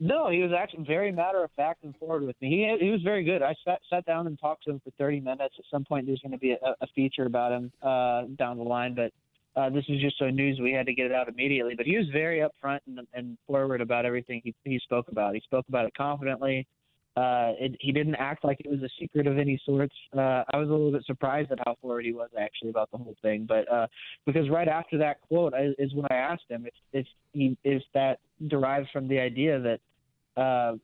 No, 0.00 0.28
he 0.28 0.42
was 0.42 0.52
actually 0.52 0.84
very 0.84 1.12
matter 1.12 1.44
of 1.44 1.50
fact 1.52 1.84
and 1.84 1.96
forward 1.96 2.24
with 2.24 2.36
me. 2.40 2.50
He 2.50 2.84
he 2.84 2.90
was 2.90 3.00
very 3.02 3.22
good. 3.22 3.42
I 3.42 3.54
sat 3.64 3.80
sat 3.88 4.04
down 4.04 4.26
and 4.26 4.38
talked 4.38 4.64
to 4.64 4.70
him 4.70 4.80
for 4.82 4.90
30 4.98 5.20
minutes. 5.20 5.54
At 5.58 5.64
some 5.70 5.84
point, 5.84 6.06
there's 6.06 6.20
going 6.20 6.32
to 6.32 6.38
be 6.38 6.52
a, 6.52 6.74
a 6.80 6.86
feature 6.94 7.26
about 7.26 7.52
him 7.52 7.72
uh, 7.80 8.22
down 8.36 8.58
the 8.58 8.64
line, 8.64 8.94
but 8.94 9.12
uh, 9.56 9.70
this 9.70 9.84
is 9.88 10.00
just 10.00 10.18
so 10.18 10.28
news 10.30 10.58
we 10.60 10.72
had 10.72 10.86
to 10.86 10.94
get 10.94 11.06
it 11.06 11.12
out 11.12 11.28
immediately. 11.28 11.74
But 11.76 11.86
he 11.86 11.96
was 11.96 12.06
very 12.12 12.40
upfront 12.40 12.80
and, 12.86 13.06
and 13.14 13.38
forward 13.46 13.80
about 13.80 14.04
everything 14.04 14.40
he, 14.42 14.54
he 14.64 14.80
spoke 14.80 15.06
about. 15.08 15.34
He 15.34 15.40
spoke 15.40 15.66
about 15.68 15.86
it 15.86 15.94
confidently. 15.96 16.66
Uh, 17.16 17.52
it, 17.60 17.76
he 17.78 17.92
didn't 17.92 18.16
act 18.16 18.42
like 18.42 18.58
it 18.58 18.68
was 18.68 18.82
a 18.82 18.88
secret 18.98 19.28
of 19.28 19.38
any 19.38 19.60
sorts. 19.64 19.94
Uh, 20.16 20.42
I 20.52 20.56
was 20.56 20.68
a 20.68 20.72
little 20.72 20.90
bit 20.90 21.04
surprised 21.06 21.52
at 21.52 21.58
how 21.64 21.76
forward 21.80 22.04
he 22.04 22.12
was 22.12 22.28
actually 22.36 22.70
about 22.70 22.90
the 22.90 22.98
whole 22.98 23.14
thing. 23.22 23.46
But 23.48 23.70
uh, 23.70 23.86
because 24.26 24.50
right 24.50 24.66
after 24.66 24.98
that 24.98 25.20
quote 25.20 25.54
I, 25.54 25.68
is 25.78 25.94
when 25.94 26.06
I 26.10 26.16
asked 26.16 26.48
him 26.48 26.66
if 26.66 26.74
if 26.92 27.06
he 27.32 27.56
if 27.62 27.82
that 27.94 28.18
derives 28.48 28.88
from 28.92 29.06
the 29.06 29.20
idea 29.20 29.60
that 29.60 30.40
uh, 30.40 30.76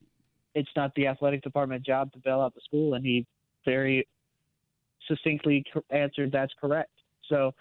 it's 0.54 0.70
not 0.76 0.94
the 0.94 1.08
athletic 1.08 1.42
department 1.42 1.84
job 1.84 2.12
to 2.12 2.18
bail 2.20 2.40
out 2.40 2.54
the 2.54 2.60
school, 2.64 2.94
and 2.94 3.04
he 3.04 3.26
very 3.64 4.06
succinctly 5.08 5.64
answered 5.90 6.30
that's 6.32 6.52
correct. 6.60 6.92
So. 7.28 7.52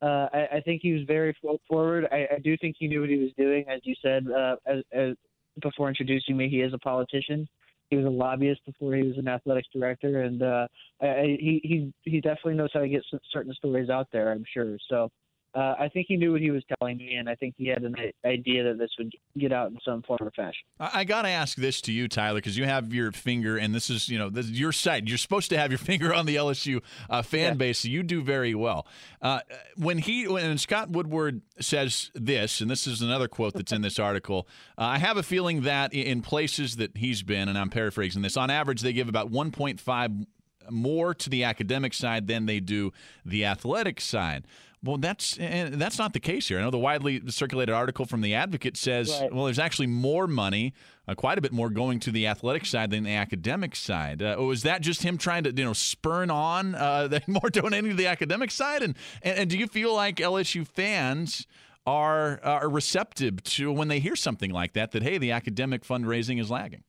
Uh, 0.00 0.28
I, 0.32 0.48
I 0.52 0.60
think 0.60 0.80
he 0.80 0.92
was 0.92 1.02
very 1.08 1.36
forward. 1.66 2.06
I, 2.12 2.28
I 2.36 2.38
do 2.38 2.56
think 2.56 2.76
he 2.78 2.86
knew 2.86 3.00
what 3.00 3.10
he 3.10 3.16
was 3.16 3.32
doing, 3.36 3.64
as 3.68 3.80
you 3.82 3.96
said 4.00 4.28
uh, 4.30 4.54
as, 4.64 4.84
as 4.92 5.16
before 5.60 5.88
introducing 5.88 6.36
me. 6.36 6.48
He 6.48 6.60
is 6.60 6.72
a 6.72 6.78
politician, 6.78 7.48
he 7.90 7.96
was 7.96 8.06
a 8.06 8.10
lobbyist 8.10 8.64
before 8.66 8.94
he 8.94 9.02
was 9.02 9.16
an 9.18 9.28
athletics 9.28 9.68
director, 9.72 10.22
and 10.22 10.42
uh, 10.42 10.66
I, 11.00 11.36
he 11.40 11.60
he 11.62 11.92
he 12.10 12.20
definitely 12.20 12.54
knows 12.54 12.70
how 12.72 12.80
to 12.80 12.88
get 12.88 13.02
certain 13.32 13.54
stories 13.54 13.90
out 13.90 14.08
there. 14.12 14.30
I'm 14.30 14.44
sure. 14.52 14.76
So 14.88 15.10
uh, 15.54 15.74
I 15.78 15.88
think 15.88 16.06
he 16.08 16.16
knew 16.16 16.32
what 16.32 16.42
he 16.42 16.50
was 16.50 16.62
telling 16.78 16.98
me, 16.98 17.14
and 17.14 17.28
I 17.28 17.34
think 17.34 17.54
he 17.56 17.68
had 17.68 17.82
an 17.82 17.94
idea 18.24 18.64
that 18.64 18.78
this 18.78 18.90
would 18.98 19.12
get 19.38 19.50
out 19.50 19.70
in 19.70 19.78
some 19.82 20.02
form 20.02 20.18
or 20.20 20.30
fashion. 20.30 20.60
I, 20.78 21.00
I 21.00 21.04
got 21.04 21.22
to 21.22 21.28
ask 21.28 21.56
this 21.56 21.80
to 21.82 21.92
you, 21.92 22.06
Tyler, 22.06 22.36
because 22.38 22.58
you 22.58 22.64
have 22.66 22.92
your 22.92 23.12
finger, 23.12 23.56
and 23.56 23.74
this 23.74 23.88
is 23.88 24.08
you 24.08 24.18
know 24.18 24.28
this 24.28 24.46
is 24.46 24.60
your 24.60 24.72
site. 24.72 25.08
You're 25.08 25.18
supposed 25.18 25.48
to 25.50 25.58
have 25.58 25.70
your 25.70 25.78
finger 25.78 26.12
on 26.12 26.26
the 26.26 26.36
LSU 26.36 26.82
uh, 27.08 27.22
fan 27.22 27.52
yeah. 27.52 27.54
base, 27.54 27.78
so 27.80 27.88
you 27.88 28.02
do 28.02 28.22
very 28.22 28.54
well. 28.54 28.86
Uh, 29.22 29.40
when 29.76 29.98
he 29.98 30.28
when 30.28 30.58
Scott 30.58 30.90
Woodward 30.90 31.40
says 31.60 32.10
this, 32.14 32.60
and 32.60 32.70
this 32.70 32.86
is 32.86 33.00
another 33.00 33.28
quote 33.28 33.54
that's 33.54 33.72
in 33.72 33.80
this 33.80 33.98
article, 33.98 34.46
uh, 34.76 34.82
I 34.82 34.98
have 34.98 35.16
a 35.16 35.22
feeling 35.22 35.62
that 35.62 35.94
in 35.94 36.20
places 36.20 36.76
that 36.76 36.96
he's 36.96 37.22
been, 37.22 37.48
and 37.48 37.56
I'm 37.56 37.70
paraphrasing 37.70 38.20
this, 38.20 38.36
on 38.36 38.50
average 38.50 38.82
they 38.82 38.92
give 38.92 39.08
about 39.08 39.32
1.5 39.32 40.26
more 40.70 41.14
to 41.14 41.30
the 41.30 41.44
academic 41.44 41.94
side 41.94 42.26
than 42.26 42.46
they 42.46 42.60
do 42.60 42.92
the 43.24 43.44
athletic 43.44 44.00
side. 44.00 44.46
Well, 44.82 44.96
that's 44.96 45.36
that's 45.38 45.98
not 45.98 46.12
the 46.12 46.20
case 46.20 46.48
here. 46.48 46.58
I 46.58 46.62
know 46.62 46.70
the 46.70 46.78
widely 46.78 47.20
circulated 47.28 47.74
article 47.74 48.04
from 48.04 48.20
the 48.20 48.34
Advocate 48.34 48.76
says, 48.76 49.10
right. 49.20 49.32
well, 49.32 49.46
there's 49.46 49.58
actually 49.58 49.88
more 49.88 50.28
money, 50.28 50.72
uh, 51.08 51.16
quite 51.16 51.36
a 51.36 51.40
bit 51.40 51.52
more, 51.52 51.68
going 51.68 51.98
to 52.00 52.12
the 52.12 52.28
athletic 52.28 52.64
side 52.64 52.90
than 52.90 53.02
the 53.02 53.14
academic 53.14 53.74
side. 53.74 54.22
Uh, 54.22 54.36
was 54.38 54.62
that 54.62 54.80
just 54.80 55.02
him 55.02 55.18
trying 55.18 55.42
to, 55.44 55.52
you 55.52 55.64
know, 55.64 55.72
spurn 55.72 56.30
on 56.30 56.76
uh, 56.76 57.18
more 57.26 57.50
donating 57.50 57.90
to 57.90 57.96
the 57.96 58.06
academic 58.06 58.52
side? 58.52 58.82
And, 58.82 58.94
and, 59.22 59.38
and 59.38 59.50
do 59.50 59.58
you 59.58 59.66
feel 59.66 59.94
like 59.94 60.16
LSU 60.16 60.66
fans? 60.66 61.46
Are, 61.86 62.38
are 62.44 62.68
receptive 62.68 63.42
to 63.44 63.72
when 63.72 63.88
they 63.88 63.98
hear 63.98 64.14
something 64.14 64.50
like 64.50 64.74
that 64.74 64.92
that 64.92 65.02
hey 65.02 65.16
the 65.16 65.32
academic 65.32 65.84
fundraising 65.84 66.38
is 66.38 66.50
lagging 66.50 66.82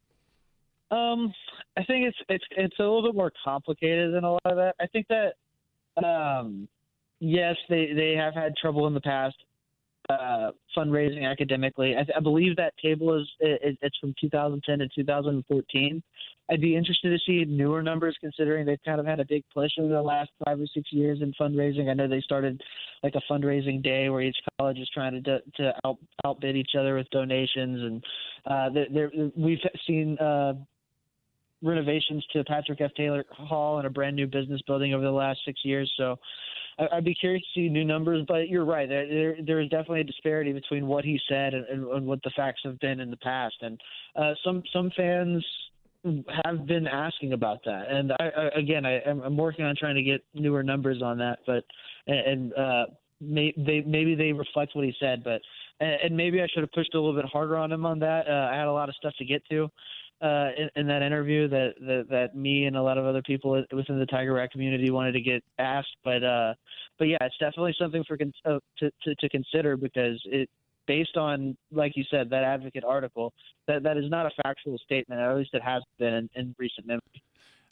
um 0.91 1.33
i 1.77 1.85
think 1.85 2.05
it's 2.05 2.17
it's 2.27 2.43
it's 2.51 2.77
a 2.79 2.83
little 2.83 3.03
bit 3.03 3.15
more 3.15 3.31
complicated 3.45 4.13
than 4.13 4.25
a 4.25 4.31
lot 4.33 4.41
of 4.43 4.57
that 4.57 4.75
i 4.81 4.87
think 4.87 5.07
that 5.07 5.35
um 6.05 6.67
yes, 7.19 7.55
they 7.69 7.93
they 7.93 8.13
have 8.13 8.33
had 8.33 8.55
trouble 8.55 8.87
in 8.87 8.93
the 8.93 9.01
past 9.01 9.35
uh, 10.09 10.51
fundraising 10.75 11.29
academically. 11.29 11.95
I, 11.95 12.05
I 12.17 12.19
believe 12.19 12.55
that 12.55 12.73
table 12.81 13.19
is 13.19 13.27
it, 13.39 13.77
it's 13.81 13.97
from 13.99 14.13
2010 14.19 14.79
to 14.79 14.87
2014. 14.95 16.03
I'd 16.51 16.61
be 16.61 16.75
interested 16.75 17.09
to 17.11 17.19
see 17.25 17.45
newer 17.45 17.83
numbers, 17.83 18.17
considering 18.19 18.65
they've 18.65 18.83
kind 18.83 18.99
of 18.99 19.05
had 19.05 19.19
a 19.19 19.25
big 19.25 19.43
push 19.53 19.71
over 19.79 19.93
the 19.93 20.01
last 20.01 20.31
five 20.43 20.59
or 20.59 20.65
six 20.73 20.91
years 20.91 21.19
in 21.21 21.31
fundraising. 21.39 21.89
I 21.89 21.93
know 21.93 22.07
they 22.07 22.21
started 22.21 22.59
like 23.03 23.13
a 23.15 23.31
fundraising 23.31 23.83
day 23.83 24.09
where 24.09 24.21
each 24.21 24.37
college 24.57 24.79
is 24.79 24.89
trying 24.91 25.23
to 25.23 25.39
to 25.57 25.73
out, 25.85 25.97
outbid 26.25 26.55
each 26.55 26.71
other 26.77 26.95
with 26.95 27.09
donations, 27.11 27.81
and 27.81 28.03
uh, 28.47 28.69
they're, 28.73 28.87
they're, 28.91 29.31
we've 29.35 29.59
seen. 29.85 30.17
Uh, 30.17 30.53
renovations 31.61 32.25
to 32.33 32.43
Patrick 32.43 32.81
F. 32.81 32.91
Taylor 32.95 33.25
Hall 33.31 33.77
and 33.77 33.87
a 33.87 33.89
brand 33.89 34.15
new 34.15 34.27
business 34.27 34.61
building 34.65 34.93
over 34.93 35.03
the 35.03 35.11
last 35.11 35.39
six 35.45 35.59
years. 35.63 35.91
So 35.97 36.17
I'd 36.91 37.03
be 37.03 37.15
curious 37.15 37.43
to 37.53 37.59
see 37.59 37.69
new 37.69 37.83
numbers, 37.83 38.23
but 38.27 38.47
you're 38.47 38.65
right. 38.65 38.87
There, 38.87 39.35
there 39.45 39.59
is 39.59 39.69
definitely 39.69 40.01
a 40.01 40.05
disparity 40.05 40.53
between 40.53 40.87
what 40.87 41.03
he 41.03 41.19
said 41.27 41.53
and, 41.53 41.65
and, 41.65 41.87
and 41.87 42.05
what 42.05 42.23
the 42.23 42.31
facts 42.35 42.61
have 42.63 42.79
been 42.79 42.99
in 42.99 43.09
the 43.09 43.17
past. 43.17 43.55
And 43.61 43.79
uh, 44.15 44.33
some 44.43 44.63
some 44.71 44.91
fans 44.95 45.45
have 46.45 46.65
been 46.65 46.87
asking 46.87 47.33
about 47.33 47.59
that. 47.65 47.89
And 47.89 48.13
I, 48.13 48.29
I, 48.37 48.59
again, 48.59 48.85
I, 48.85 49.01
I'm 49.01 49.35
working 49.35 49.65
on 49.65 49.75
trying 49.77 49.95
to 49.95 50.03
get 50.03 50.23
newer 50.33 50.63
numbers 50.63 51.01
on 51.01 51.17
that. 51.17 51.39
But 51.45 51.65
and 52.07 52.53
uh, 52.53 52.85
may, 53.19 53.53
they 53.57 53.83
maybe 53.85 54.15
they 54.15 54.31
reflect 54.31 54.75
what 54.75 54.85
he 54.85 54.93
said, 54.99 55.23
but 55.23 55.41
and 55.81 56.15
maybe 56.15 56.41
I 56.41 56.47
should 56.53 56.63
have 56.63 56.71
pushed 56.71 56.93
a 56.93 56.99
little 56.99 57.15
bit 57.15 57.29
harder 57.29 57.57
on 57.57 57.71
him 57.71 57.85
on 57.85 57.99
that. 57.99 58.27
Uh, 58.27 58.49
I 58.51 58.55
had 58.55 58.67
a 58.67 58.71
lot 58.71 58.89
of 58.89 58.95
stuff 58.95 59.13
to 59.17 59.25
get 59.25 59.43
to 59.49 59.69
uh, 60.21 60.49
in, 60.57 60.69
in, 60.75 60.87
that 60.87 61.01
interview 61.01 61.47
that, 61.47 61.75
that, 61.79 62.07
that 62.09 62.35
me 62.35 62.65
and 62.65 62.75
a 62.75 62.81
lot 62.81 62.97
of 62.97 63.05
other 63.05 63.21
people 63.21 63.63
within 63.71 63.99
the 63.99 64.05
Tiger 64.05 64.33
Rag 64.33 64.49
community 64.51 64.91
wanted 64.91 65.13
to 65.13 65.21
get 65.21 65.43
asked. 65.57 65.95
But 66.03 66.23
uh, 66.23 66.53
but 66.97 67.05
yeah, 67.05 67.17
it's 67.21 67.37
definitely 67.39 67.75
something 67.79 68.03
for 68.05 68.17
uh, 68.45 68.59
to, 68.79 68.91
to 69.03 69.15
to 69.15 69.29
consider 69.29 69.77
because 69.77 70.21
it 70.25 70.49
based 70.87 71.15
on 71.15 71.55
like 71.71 71.93
you 71.95 72.03
said 72.09 72.29
that 72.31 72.43
advocate 72.43 72.83
article 72.83 73.31
that 73.67 73.83
that 73.83 73.95
is 73.95 74.09
not 74.09 74.25
a 74.25 74.31
factual 74.43 74.77
statement. 74.79 75.21
At 75.21 75.35
least 75.37 75.51
it 75.53 75.61
has 75.61 75.83
been 75.97 76.13
in, 76.13 76.29
in 76.35 76.55
recent 76.57 76.85
memory. 76.85 77.01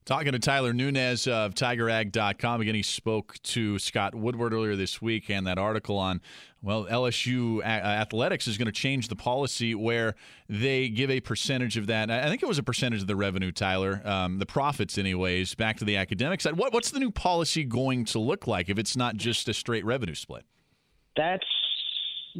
Talking 0.07 0.31
to 0.31 0.39
Tyler 0.39 0.71
Nunez 0.71 1.27
of 1.27 1.53
TigerRag.com. 1.53 2.61
Again, 2.61 2.75
he 2.75 2.81
spoke 2.81 3.35
to 3.43 3.77
Scott 3.77 4.15
Woodward 4.15 4.53
earlier 4.53 4.77
this 4.77 5.01
week, 5.01 5.29
and 5.29 5.45
that 5.47 5.57
article 5.57 5.97
on, 5.97 6.21
well, 6.61 6.85
LSU 6.85 7.61
athletics 7.61 8.47
is 8.47 8.57
going 8.57 8.67
to 8.67 8.71
change 8.71 9.09
the 9.09 9.17
policy 9.17 9.75
where 9.75 10.15
they 10.47 10.87
give 10.87 11.09
a 11.09 11.19
percentage 11.19 11.75
of 11.75 11.87
that. 11.87 12.09
I 12.09 12.29
think 12.29 12.41
it 12.41 12.45
was 12.45 12.57
a 12.57 12.63
percentage 12.63 13.01
of 13.01 13.07
the 13.07 13.17
revenue, 13.17 13.51
Tyler, 13.51 14.01
um, 14.05 14.39
the 14.39 14.45
profits, 14.45 14.97
anyways, 14.97 15.55
back 15.55 15.75
to 15.79 15.83
the 15.83 15.97
academic 15.97 16.39
side. 16.39 16.55
What, 16.55 16.71
what's 16.71 16.91
the 16.91 16.99
new 16.99 17.11
policy 17.11 17.65
going 17.65 18.05
to 18.05 18.19
look 18.19 18.47
like 18.47 18.69
if 18.69 18.79
it's 18.79 18.95
not 18.95 19.17
just 19.17 19.49
a 19.49 19.53
straight 19.53 19.83
revenue 19.83 20.15
split? 20.15 20.45
That's 21.17 21.43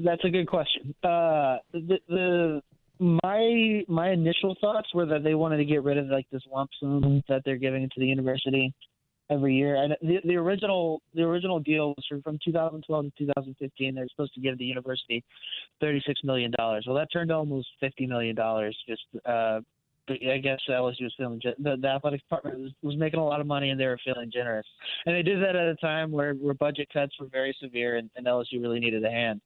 that's 0.06 0.24
a 0.24 0.30
good 0.30 0.48
question. 0.48 0.96
Uh, 1.04 1.58
the, 1.74 2.00
the 2.08 2.62
my 3.00 3.84
my 3.88 4.12
initial 4.12 4.56
thoughts 4.60 4.94
were 4.94 5.06
that 5.06 5.24
they 5.24 5.36
wanted 5.36 5.58
to 5.58 5.66
get 5.66 5.84
rid 5.84 5.98
of 5.98 6.08
like 6.08 6.28
this 6.32 6.44
lump 6.52 6.70
sum 6.80 7.24
that 7.28 7.42
they're 7.46 7.58
giving 7.58 7.84
to 7.90 8.00
the 8.00 8.06
university. 8.06 8.74
every 9.30 9.56
year. 9.56 9.76
And 9.76 9.96
the, 10.02 10.20
the 10.24 10.36
original 10.36 11.02
the 11.14 11.24
original 11.24 11.60
deal 11.60 11.90
was 11.90 12.06
from, 12.08 12.22
from 12.22 12.40
2012 12.44 13.06
to 13.06 13.12
2015. 13.18 13.96
They're 13.96 14.08
supposed 14.10 14.34
to 14.34 14.40
give 14.40 14.58
the 14.58 14.66
university 14.66 15.24
36 15.82 16.22
million 16.24 16.52
dollars. 16.58 16.86
Well, 16.88 16.98
that 16.98 17.10
turned 17.12 17.30
to 17.30 17.36
almost 17.36 17.68
50 17.80 18.08
million 18.08 18.36
dollars. 18.36 18.78
Just 18.88 19.04
uh, 19.26 19.60
I 20.10 20.38
guess 20.38 20.60
LSU 20.70 21.04
was 21.04 21.14
feeling 21.18 21.42
the, 21.60 21.76
the 21.82 21.88
athletic 21.88 22.22
department 22.22 22.60
was, 22.60 22.72
was 22.82 22.96
making 22.96 23.20
a 23.20 23.26
lot 23.26 23.42
of 23.42 23.48
money 23.48 23.72
and 23.72 23.80
they 23.80 23.88
were 23.88 24.00
feeling 24.06 24.32
generous. 24.32 24.66
And 25.06 25.14
they 25.14 25.22
did 25.22 25.42
that 25.42 25.56
at 25.56 25.68
a 25.68 25.76
time 25.76 26.12
where, 26.12 26.34
where 26.34 26.54
budget 26.54 26.88
cuts 26.94 27.14
were 27.20 27.28
very 27.28 27.56
severe 27.62 27.98
and, 27.98 28.10
and 28.16 28.26
LSU 28.26 28.62
really 28.62 28.80
needed 28.80 29.04
a 29.04 29.12
hand. 29.12 29.42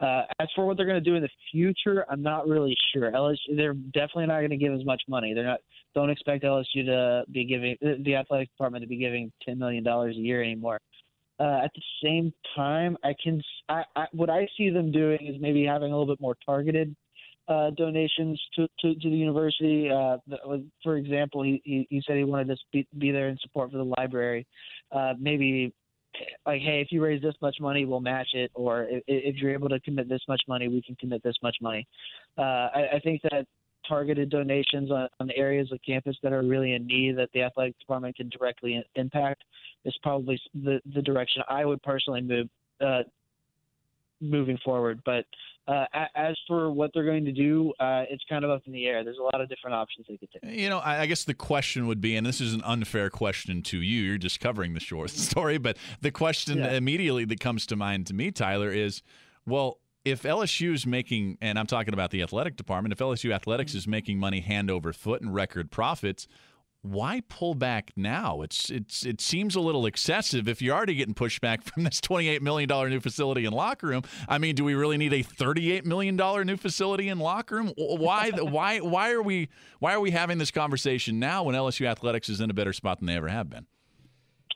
Uh, 0.00 0.22
as 0.38 0.48
for 0.54 0.64
what 0.64 0.76
they're 0.76 0.86
going 0.86 1.02
to 1.02 1.10
do 1.10 1.16
in 1.16 1.22
the 1.22 1.28
future, 1.50 2.04
I'm 2.08 2.22
not 2.22 2.46
really 2.46 2.76
sure. 2.92 3.10
LSU, 3.10 3.56
they're 3.56 3.74
definitely 3.74 4.26
not 4.26 4.38
going 4.38 4.50
to 4.50 4.56
give 4.56 4.72
as 4.72 4.84
much 4.84 5.02
money. 5.08 5.34
They're 5.34 5.44
not. 5.44 5.60
Don't 5.94 6.10
expect 6.10 6.44
LSU 6.44 6.84
to 6.86 7.24
be 7.32 7.44
giving 7.44 7.76
the 7.80 8.14
athletic 8.14 8.50
department 8.50 8.82
to 8.82 8.88
be 8.88 8.96
giving 8.96 9.32
ten 9.44 9.58
million 9.58 9.82
dollars 9.82 10.16
a 10.16 10.20
year 10.20 10.42
anymore. 10.42 10.80
Uh, 11.40 11.60
at 11.64 11.70
the 11.74 11.82
same 12.02 12.32
time, 12.54 12.96
I 13.02 13.14
can. 13.22 13.42
I, 13.68 13.82
I, 13.96 14.06
what 14.12 14.30
I 14.30 14.46
see 14.56 14.70
them 14.70 14.92
doing 14.92 15.18
is 15.26 15.40
maybe 15.40 15.64
having 15.64 15.92
a 15.92 15.98
little 15.98 16.14
bit 16.14 16.20
more 16.20 16.36
targeted 16.46 16.94
uh, 17.48 17.70
donations 17.70 18.40
to, 18.54 18.68
to, 18.80 18.94
to 18.94 19.10
the 19.10 19.16
university. 19.16 19.90
Uh, 19.90 20.18
for 20.82 20.96
example, 20.96 21.42
he, 21.42 21.60
he, 21.64 21.86
he 21.90 22.02
said 22.06 22.16
he 22.16 22.24
wanted 22.24 22.48
to 22.48 22.56
be, 22.72 22.86
be 22.98 23.10
there 23.10 23.28
in 23.28 23.38
support 23.40 23.70
for 23.70 23.78
the 23.78 23.94
library. 23.98 24.46
Uh, 24.92 25.14
maybe 25.18 25.72
like, 26.46 26.60
hey, 26.62 26.80
if 26.80 26.88
you 26.90 27.02
raise 27.02 27.22
this 27.22 27.34
much 27.40 27.56
money, 27.60 27.84
we'll 27.84 28.00
match 28.00 28.28
it, 28.34 28.50
or 28.54 28.84
if, 28.84 29.02
if 29.06 29.36
you're 29.36 29.52
able 29.52 29.68
to 29.68 29.80
commit 29.80 30.08
this 30.08 30.22
much 30.28 30.42
money, 30.48 30.68
we 30.68 30.82
can 30.82 30.94
commit 30.96 31.22
this 31.22 31.36
much 31.42 31.56
money. 31.60 31.86
Uh, 32.36 32.42
I, 32.42 32.88
I 32.94 33.00
think 33.02 33.22
that 33.22 33.46
targeted 33.88 34.30
donations 34.30 34.90
on, 34.90 35.08
on 35.20 35.30
areas 35.34 35.70
of 35.72 35.78
campus 35.84 36.16
that 36.22 36.32
are 36.32 36.42
really 36.42 36.74
in 36.74 36.86
need 36.86 37.16
that 37.16 37.30
the 37.32 37.42
athletic 37.42 37.78
department 37.78 38.16
can 38.16 38.28
directly 38.28 38.84
impact 38.96 39.44
is 39.84 39.96
probably 40.02 40.40
the 40.54 40.80
the 40.94 41.02
direction 41.02 41.42
I 41.48 41.64
would 41.64 41.82
personally 41.82 42.20
move 42.20 42.48
uh, 42.80 43.02
moving 44.20 44.58
forward. 44.64 45.00
But 45.04 45.24
uh, 45.66 45.84
as 46.14 46.34
for 46.46 46.70
what 46.72 46.90
they're 46.94 47.04
going 47.04 47.26
to 47.26 47.32
do, 47.32 47.72
uh, 47.78 48.04
it's 48.08 48.24
kind 48.28 48.44
of 48.44 48.50
up 48.50 48.62
in 48.66 48.72
the 48.72 48.86
air. 48.86 49.04
There's 49.04 49.18
a 49.18 49.22
lot 49.22 49.40
of 49.40 49.48
different 49.48 49.74
options 49.74 50.06
they 50.08 50.16
could 50.16 50.30
take. 50.32 50.58
You 50.58 50.70
know, 50.70 50.80
I 50.82 51.06
guess 51.06 51.24
the 51.24 51.34
question 51.34 51.86
would 51.86 52.00
be, 52.00 52.16
and 52.16 52.26
this 52.26 52.40
is 52.40 52.54
an 52.54 52.62
unfair 52.64 53.10
question 53.10 53.62
to 53.64 53.82
you. 53.82 54.00
You're 54.02 54.18
just 54.18 54.40
covering 54.40 54.74
the 54.74 54.80
short 54.80 55.10
story, 55.10 55.58
but 55.58 55.76
the 56.00 56.10
question 56.10 56.58
yeah. 56.58 56.72
immediately 56.72 57.24
that 57.26 57.40
comes 57.40 57.66
to 57.66 57.76
mind 57.76 58.06
to 58.06 58.14
me, 58.14 58.30
Tyler, 58.30 58.70
is, 58.70 59.02
well, 59.46 59.78
if 60.06 60.22
LSU 60.22 60.74
is 60.74 60.86
making, 60.86 61.36
and 61.42 61.58
I'm 61.58 61.66
talking 61.66 61.92
about 61.92 62.10
the 62.10 62.22
athletic 62.22 62.56
department, 62.56 62.92
if 62.92 62.98
LSU 62.98 63.32
athletics 63.34 63.72
mm-hmm. 63.72 63.78
is 63.78 63.86
making 63.86 64.18
money 64.18 64.40
hand 64.40 64.70
over 64.70 64.92
foot 64.94 65.20
and 65.20 65.34
record 65.34 65.70
profits, 65.70 66.26
why 66.82 67.22
pull 67.28 67.54
back 67.54 67.90
now? 67.96 68.42
It's 68.42 68.70
it's 68.70 69.04
it 69.04 69.20
seems 69.20 69.56
a 69.56 69.60
little 69.60 69.86
excessive 69.86 70.48
if 70.48 70.62
you're 70.62 70.74
already 70.74 70.94
getting 70.94 71.14
pushback 71.14 71.62
from 71.72 71.84
this 71.84 72.00
28 72.00 72.42
million 72.42 72.68
dollar 72.68 72.88
new 72.88 73.00
facility 73.00 73.44
and 73.44 73.54
locker 73.54 73.88
room. 73.88 74.02
I 74.28 74.38
mean, 74.38 74.54
do 74.54 74.64
we 74.64 74.74
really 74.74 74.96
need 74.96 75.12
a 75.12 75.22
38 75.22 75.84
million 75.84 76.16
dollar 76.16 76.44
new 76.44 76.56
facility 76.56 77.08
and 77.08 77.20
locker 77.20 77.56
room? 77.56 77.72
Why 77.76 78.30
why 78.30 78.78
why 78.78 79.12
are 79.12 79.22
we 79.22 79.48
why 79.80 79.94
are 79.94 80.00
we 80.00 80.10
having 80.10 80.38
this 80.38 80.50
conversation 80.50 81.18
now 81.18 81.44
when 81.44 81.54
LSU 81.54 81.86
athletics 81.86 82.28
is 82.28 82.40
in 82.40 82.50
a 82.50 82.54
better 82.54 82.72
spot 82.72 82.98
than 82.98 83.06
they 83.06 83.16
ever 83.16 83.28
have 83.28 83.50
been? 83.50 83.66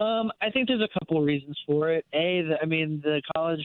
Um, 0.01 0.33
I 0.41 0.51
think 0.51 0.69
there's 0.69 0.83
a 0.83 0.99
couple 0.99 1.19
of 1.19 1.25
reasons 1.25 1.57
for 1.67 1.91
it. 1.91 2.05
A, 2.13 2.43
the, 2.43 2.57
I 2.61 2.65
mean, 2.65 3.01
the 3.05 3.23
college 3.37 3.65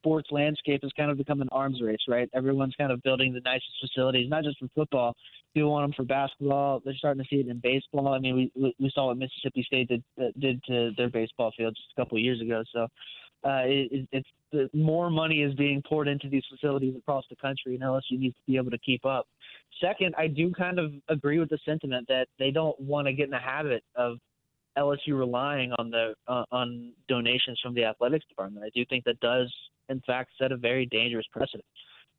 sports 0.00 0.28
landscape 0.30 0.80
has 0.82 0.92
kind 0.96 1.10
of 1.10 1.18
become 1.18 1.40
an 1.40 1.48
arms 1.52 1.80
race, 1.82 1.98
right? 2.08 2.28
Everyone's 2.34 2.74
kind 2.76 2.92
of 2.92 3.02
building 3.02 3.32
the 3.32 3.40
nicest 3.40 3.72
facilities, 3.80 4.28
not 4.28 4.44
just 4.44 4.58
for 4.58 4.68
football. 4.74 5.14
People 5.54 5.72
want 5.72 5.84
them 5.84 5.94
for 5.96 6.04
basketball. 6.04 6.80
They're 6.84 6.94
starting 6.94 7.22
to 7.22 7.28
see 7.28 7.40
it 7.40 7.48
in 7.48 7.58
baseball. 7.58 8.08
I 8.08 8.18
mean, 8.18 8.50
we 8.54 8.74
we 8.78 8.90
saw 8.94 9.06
what 9.06 9.18
Mississippi 9.18 9.62
State 9.64 9.88
did 9.88 10.02
did 10.38 10.62
to 10.64 10.92
their 10.96 11.10
baseball 11.10 11.52
field 11.56 11.74
just 11.76 11.92
a 11.96 12.00
couple 12.00 12.16
of 12.18 12.22
years 12.22 12.40
ago. 12.40 12.62
So 12.72 12.82
uh, 13.44 13.62
it, 13.64 14.08
it's 14.12 14.28
the 14.50 14.68
more 14.72 15.10
money 15.10 15.42
is 15.42 15.54
being 15.54 15.82
poured 15.86 16.08
into 16.08 16.28
these 16.28 16.42
facilities 16.50 16.94
across 16.96 17.24
the 17.28 17.36
country, 17.36 17.74
and 17.74 17.82
LSU 17.82 18.18
needs 18.18 18.34
to 18.36 18.42
be 18.46 18.56
able 18.56 18.70
to 18.70 18.78
keep 18.78 19.04
up. 19.04 19.26
Second, 19.80 20.14
I 20.16 20.26
do 20.26 20.52
kind 20.52 20.78
of 20.78 20.92
agree 21.08 21.38
with 21.38 21.50
the 21.50 21.58
sentiment 21.64 22.06
that 22.08 22.28
they 22.38 22.50
don't 22.50 22.78
want 22.80 23.06
to 23.06 23.12
get 23.12 23.24
in 23.24 23.30
the 23.30 23.38
habit 23.38 23.84
of 23.94 24.18
LSU 24.78 25.18
relying 25.18 25.72
on 25.78 25.90
the 25.90 26.14
uh, 26.26 26.44
on 26.52 26.92
donations 27.08 27.58
from 27.62 27.74
the 27.74 27.84
athletics 27.84 28.24
department. 28.28 28.64
I 28.64 28.70
do 28.74 28.84
think 28.88 29.04
that 29.04 29.18
does 29.20 29.52
in 29.88 30.00
fact 30.06 30.30
set 30.38 30.52
a 30.52 30.56
very 30.56 30.86
dangerous 30.86 31.26
precedent. 31.32 31.64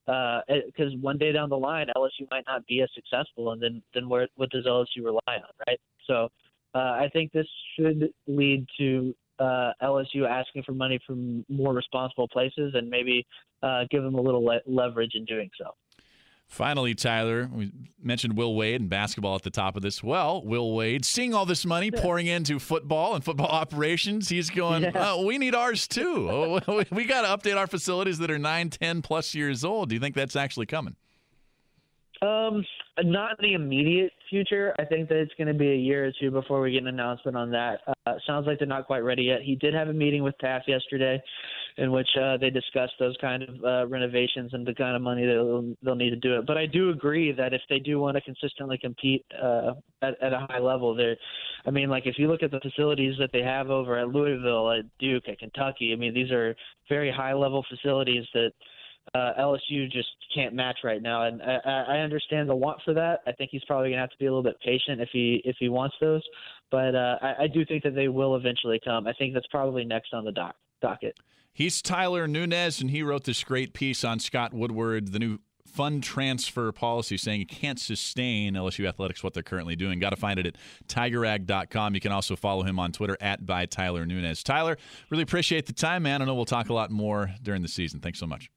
Because 0.06 0.93
uh, 0.93 0.98
one 1.02 1.17
day 1.17 1.32
down 1.32 1.50
the 1.50 1.58
line, 1.58 1.86
LSU 1.95 2.30
might 2.32 2.45
not 2.48 2.65
be 2.65 2.82
as 2.82 2.89
successful, 2.95 3.52
and 3.52 3.62
then 3.62 3.82
then 3.93 4.10
where 4.10 4.28
what 4.36 4.50
does 4.50 4.65
LSU 4.65 5.04
rely 5.04 5.19
on, 5.28 5.54
right? 5.67 5.80
So 6.08 6.30
uh, 6.74 6.98
I 7.04 7.10
think 7.13 7.32
this 7.32 7.48
should 7.76 8.12
lead 8.28 8.65
to 8.80 9.13
uh, 9.39 9.72
LSU 9.82 10.28
asking 10.28 10.63
for 10.63 10.74
money 10.74 11.00
from 11.06 11.45
more 11.48 11.74
responsible 11.74 12.28
places, 12.28 12.74
and 12.76 12.89
maybe 12.89 13.26
uh, 13.62 13.84
give 13.91 14.04
them 14.04 14.15
a 14.15 14.22
little 14.22 14.43
le- 14.43 14.62
leverage 14.65 15.12
in 15.13 15.26
doing 15.26 15.50
so. 15.58 15.72
Finally, 16.50 16.96
Tyler, 16.96 17.48
we 17.54 17.72
mentioned 18.02 18.36
Will 18.36 18.56
Wade 18.56 18.82
and 18.82 18.90
basketball 18.90 19.36
at 19.36 19.44
the 19.44 19.52
top 19.52 19.76
of 19.76 19.84
this. 19.84 20.04
Well, 20.04 20.42
Will 20.44 20.74
Wade, 20.74 21.06
seeing 21.06 21.32
all 21.32 21.46
this 21.46 21.64
money 21.64 21.92
pouring 21.92 22.26
into 22.26 22.58
football 22.58 23.14
and 23.14 23.24
football 23.24 23.48
operations, 23.48 24.30
he's 24.30 24.50
going, 24.50 24.82
yeah. 24.82 24.92
oh, 24.96 25.26
we 25.26 25.38
need 25.38 25.54
ours 25.56 25.88
too. 25.88 26.28
Oh, 26.70 26.84
we 26.92 27.06
got 27.06 27.22
to 27.22 27.50
update 27.50 27.58
our 27.58 27.68
facilities 27.68 28.18
that 28.18 28.32
are 28.32 28.40
9, 28.40 28.70
10 28.72 29.02
plus 29.02 29.36
years 29.36 29.64
old. 29.64 29.90
Do 29.90 29.96
you 29.96 30.02
think 30.02 30.16
that's 30.16 30.36
actually 30.36 30.66
coming? 30.66 30.96
Um, 32.22 32.66
not 33.04 33.32
in 33.40 33.50
the 33.50 33.54
immediate 33.54 34.12
future. 34.30 34.74
I 34.80 34.86
think 34.86 35.10
that 35.10 35.18
it's 35.18 35.34
going 35.38 35.48
to 35.48 35.54
be 35.54 35.72
a 35.72 35.76
year 35.76 36.08
or 36.08 36.12
two 36.20 36.32
before 36.32 36.62
we 36.62 36.72
get 36.72 36.82
an 36.82 36.88
announcement 36.88 37.38
on 37.38 37.52
that. 37.52 37.82
Uh, 38.06 38.14
sounds 38.26 38.48
like 38.48 38.60
they're 38.60 38.68
not 38.68 38.88
quite 38.88 39.04
ready 39.04 39.24
yet. 39.24 39.42
He 39.42 39.56
did 39.56 39.74
have 39.74 39.88
a 39.88 39.94
meeting 39.94 40.24
with 40.24 40.36
TAF 40.44 40.62
yesterday, 40.68 41.22
in 41.77 41.91
which 41.91 42.10
uh, 42.21 42.38
they 42.38 42.49
discuss 42.49 42.89
those 42.99 43.15
kind 43.21 43.43
of 43.43 43.63
uh, 43.63 43.88
renovations 43.88 44.53
and 44.53 44.65
the 44.65 44.73
kind 44.73 44.95
of 44.95 45.01
money 45.01 45.25
that 45.25 45.34
they'll, 45.34 45.75
they'll 45.84 45.95
need 45.95 46.10
to 46.10 46.15
do 46.15 46.38
it. 46.38 46.45
But 46.45 46.58
I 46.58 46.65
do 46.65 46.89
agree 46.89 47.32
that 47.32 47.53
if 47.53 47.62
they 47.69 47.79
do 47.79 47.99
want 47.99 48.15
to 48.15 48.21
consistently 48.21 48.77
compete 48.77 49.25
uh, 49.41 49.73
at, 50.01 50.21
at 50.21 50.34
a 50.34 50.47
high 50.49 50.60
level, 50.60 50.95
there, 50.95 51.15
I 51.65 51.71
mean, 51.71 51.89
like 51.89 52.05
if 52.05 52.17
you 52.17 52.27
look 52.27 52.43
at 52.43 52.51
the 52.51 52.60
facilities 52.60 53.15
that 53.19 53.29
they 53.32 53.41
have 53.41 53.69
over 53.69 53.97
at 53.97 54.10
Louisville, 54.10 54.71
at 54.71 54.86
Duke, 54.99 55.29
at 55.29 55.39
Kentucky, 55.39 55.93
I 55.93 55.95
mean, 55.95 56.13
these 56.13 56.32
are 56.32 56.55
very 56.88 57.12
high 57.12 57.34
level 57.34 57.65
facilities 57.69 58.25
that 58.34 58.51
uh, 59.15 59.32
LSU 59.39 59.91
just 59.91 60.10
can't 60.34 60.53
match 60.53 60.79
right 60.84 61.01
now, 61.01 61.23
and 61.23 61.41
I, 61.41 61.86
I 61.88 61.97
understand 61.99 62.47
the 62.47 62.55
want 62.55 62.79
for 62.86 62.93
that. 62.93 63.21
I 63.25 63.32
think 63.32 63.49
he's 63.51 63.63
probably 63.65 63.89
gonna 63.89 64.01
have 64.01 64.12
to 64.12 64.17
be 64.19 64.25
a 64.25 64.29
little 64.29 64.43
bit 64.43 64.60
patient 64.63 65.01
if 65.01 65.10
he 65.12 65.41
if 65.45 65.55
he 65.60 65.69
wants 65.69 65.95
those, 65.99 66.21
but 66.69 66.93
uh, 66.93 67.17
I, 67.21 67.43
I 67.43 67.47
do 67.47 67.65
think 67.65 67.84
that 67.84 67.95
they 67.95 68.08
will 68.08 68.36
eventually 68.36 68.79
come. 68.84 69.08
I 69.08 69.13
think 69.13 69.34
that's 69.34 69.47
probably 69.47 69.84
next 69.84 70.13
on 70.13 70.25
the 70.25 70.32
doc, 70.32 70.55
docket. 70.80 71.20
He's 71.54 71.82
Tyler 71.82 72.28
Nunez, 72.28 72.80
and 72.80 72.89
he 72.92 73.04
wrote 73.04 73.26
this 73.26 73.44
great 73.44 73.74
piece 73.74 74.04
on 74.04 74.20
Scott 74.20 74.54
Woodward, 74.54 75.12
the 75.12 75.20
new 75.20 75.39
fund 75.68 76.04
transfer 76.04 76.72
policy, 76.72 77.18
saying 77.18 77.39
you 77.39 77.46
can't 77.46 77.80
sustain 77.80 78.54
LSU 78.54 78.88
athletics 78.88 79.24
what 79.24 79.34
they're 79.34 79.44
currently 79.44 79.76
doing. 79.76 80.00
Got 80.00 80.12
to 80.12 80.15
find 80.15 80.39
it 80.39 80.46
at 80.46 80.56
tigerrag.com. 80.88 81.96
You 81.96 82.02
can 82.02 82.12
also 82.12 82.36
follow 82.36 82.63
him 82.63 82.80
on 82.80 82.92
Twitter 82.92 83.18
at 83.22 83.46
by 83.46 83.65
Tyler 83.65 84.06
Nunez. 84.06 84.44
Tyler, 84.44 84.78
really 85.10 85.24
appreciate 85.24 85.65
the 85.65 85.74
time, 85.74 86.04
man. 86.04 86.22
I 86.22 86.26
know 86.26 86.36
we'll 86.36 86.46
talk 86.46 86.70
a 86.70 86.74
lot 86.74 86.92
more 86.92 87.32
during 87.42 87.62
the 87.62 87.68
season. 87.68 88.00
Thanks 88.00 88.20
so 88.20 88.28
much. 88.28 88.50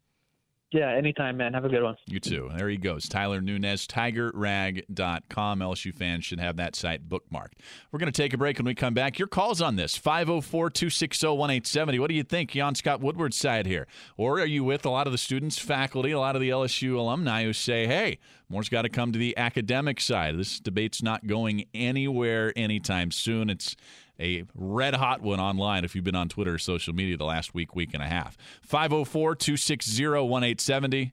Yeah, 0.72 0.90
anytime, 0.90 1.36
man. 1.36 1.52
Have 1.52 1.66
a 1.66 1.68
good 1.68 1.82
one. 1.82 1.96
You 2.06 2.18
too. 2.18 2.50
There 2.56 2.68
he 2.70 2.78
goes. 2.78 3.06
Tyler 3.06 3.42
Nunez, 3.42 3.86
tigerrag.com. 3.86 5.60
LSU 5.60 5.94
fans 5.94 6.24
should 6.24 6.40
have 6.40 6.56
that 6.56 6.74
site 6.74 7.10
bookmarked. 7.10 7.52
We're 7.90 7.98
going 7.98 8.10
to 8.10 8.22
take 8.22 8.32
a 8.32 8.38
break 8.38 8.56
when 8.56 8.64
we 8.64 8.74
come 8.74 8.94
back. 8.94 9.18
Your 9.18 9.28
calls 9.28 9.60
on 9.60 9.76
this 9.76 9.98
504 9.98 10.70
260 10.70 11.26
1870. 11.26 11.98
What 11.98 12.08
do 12.08 12.14
you 12.14 12.22
think, 12.22 12.56
on 12.56 12.74
Scott 12.74 13.02
Woodward's 13.02 13.36
side 13.36 13.66
here? 13.66 13.86
Or 14.16 14.40
are 14.40 14.46
you 14.46 14.64
with 14.64 14.86
a 14.86 14.90
lot 14.90 15.06
of 15.06 15.12
the 15.12 15.18
students, 15.18 15.58
faculty, 15.58 16.10
a 16.10 16.18
lot 16.18 16.36
of 16.36 16.40
the 16.40 16.48
LSU 16.48 16.96
alumni 16.96 17.44
who 17.44 17.52
say, 17.52 17.86
hey, 17.86 18.18
more's 18.48 18.70
got 18.70 18.82
to 18.82 18.88
come 18.88 19.12
to 19.12 19.18
the 19.18 19.36
academic 19.36 20.00
side? 20.00 20.38
This 20.38 20.58
debate's 20.58 21.02
not 21.02 21.26
going 21.26 21.66
anywhere 21.74 22.50
anytime 22.56 23.10
soon. 23.10 23.50
It's 23.50 23.76
a 24.22 24.44
red 24.54 24.94
hot 24.94 25.20
one 25.20 25.40
online 25.40 25.84
if 25.84 25.94
you've 25.94 26.04
been 26.04 26.14
on 26.14 26.28
Twitter 26.28 26.54
or 26.54 26.58
social 26.58 26.94
media 26.94 27.16
the 27.16 27.24
last 27.24 27.52
week, 27.52 27.74
week 27.74 27.92
and 27.92 28.02
a 28.02 28.06
half. 28.06 28.36
504 28.62 29.34
260 29.34 30.06
1870. 30.06 31.12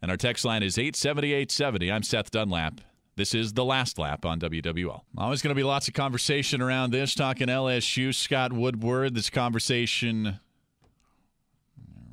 And 0.00 0.10
our 0.10 0.16
text 0.16 0.44
line 0.44 0.62
is 0.62 0.78
87870. 0.78 1.90
I'm 1.90 2.02
Seth 2.02 2.30
Dunlap. 2.30 2.80
This 3.16 3.34
is 3.34 3.52
the 3.52 3.64
last 3.64 3.98
lap 3.98 4.24
on 4.24 4.40
WWL. 4.40 5.02
Always 5.16 5.40
going 5.40 5.54
to 5.54 5.54
be 5.54 5.62
lots 5.62 5.88
of 5.88 5.94
conversation 5.94 6.60
around 6.60 6.90
this, 6.90 7.14
talking 7.14 7.48
LSU, 7.48 8.14
Scott 8.14 8.52
Woodward. 8.52 9.14
This 9.14 9.30
conversation 9.30 10.40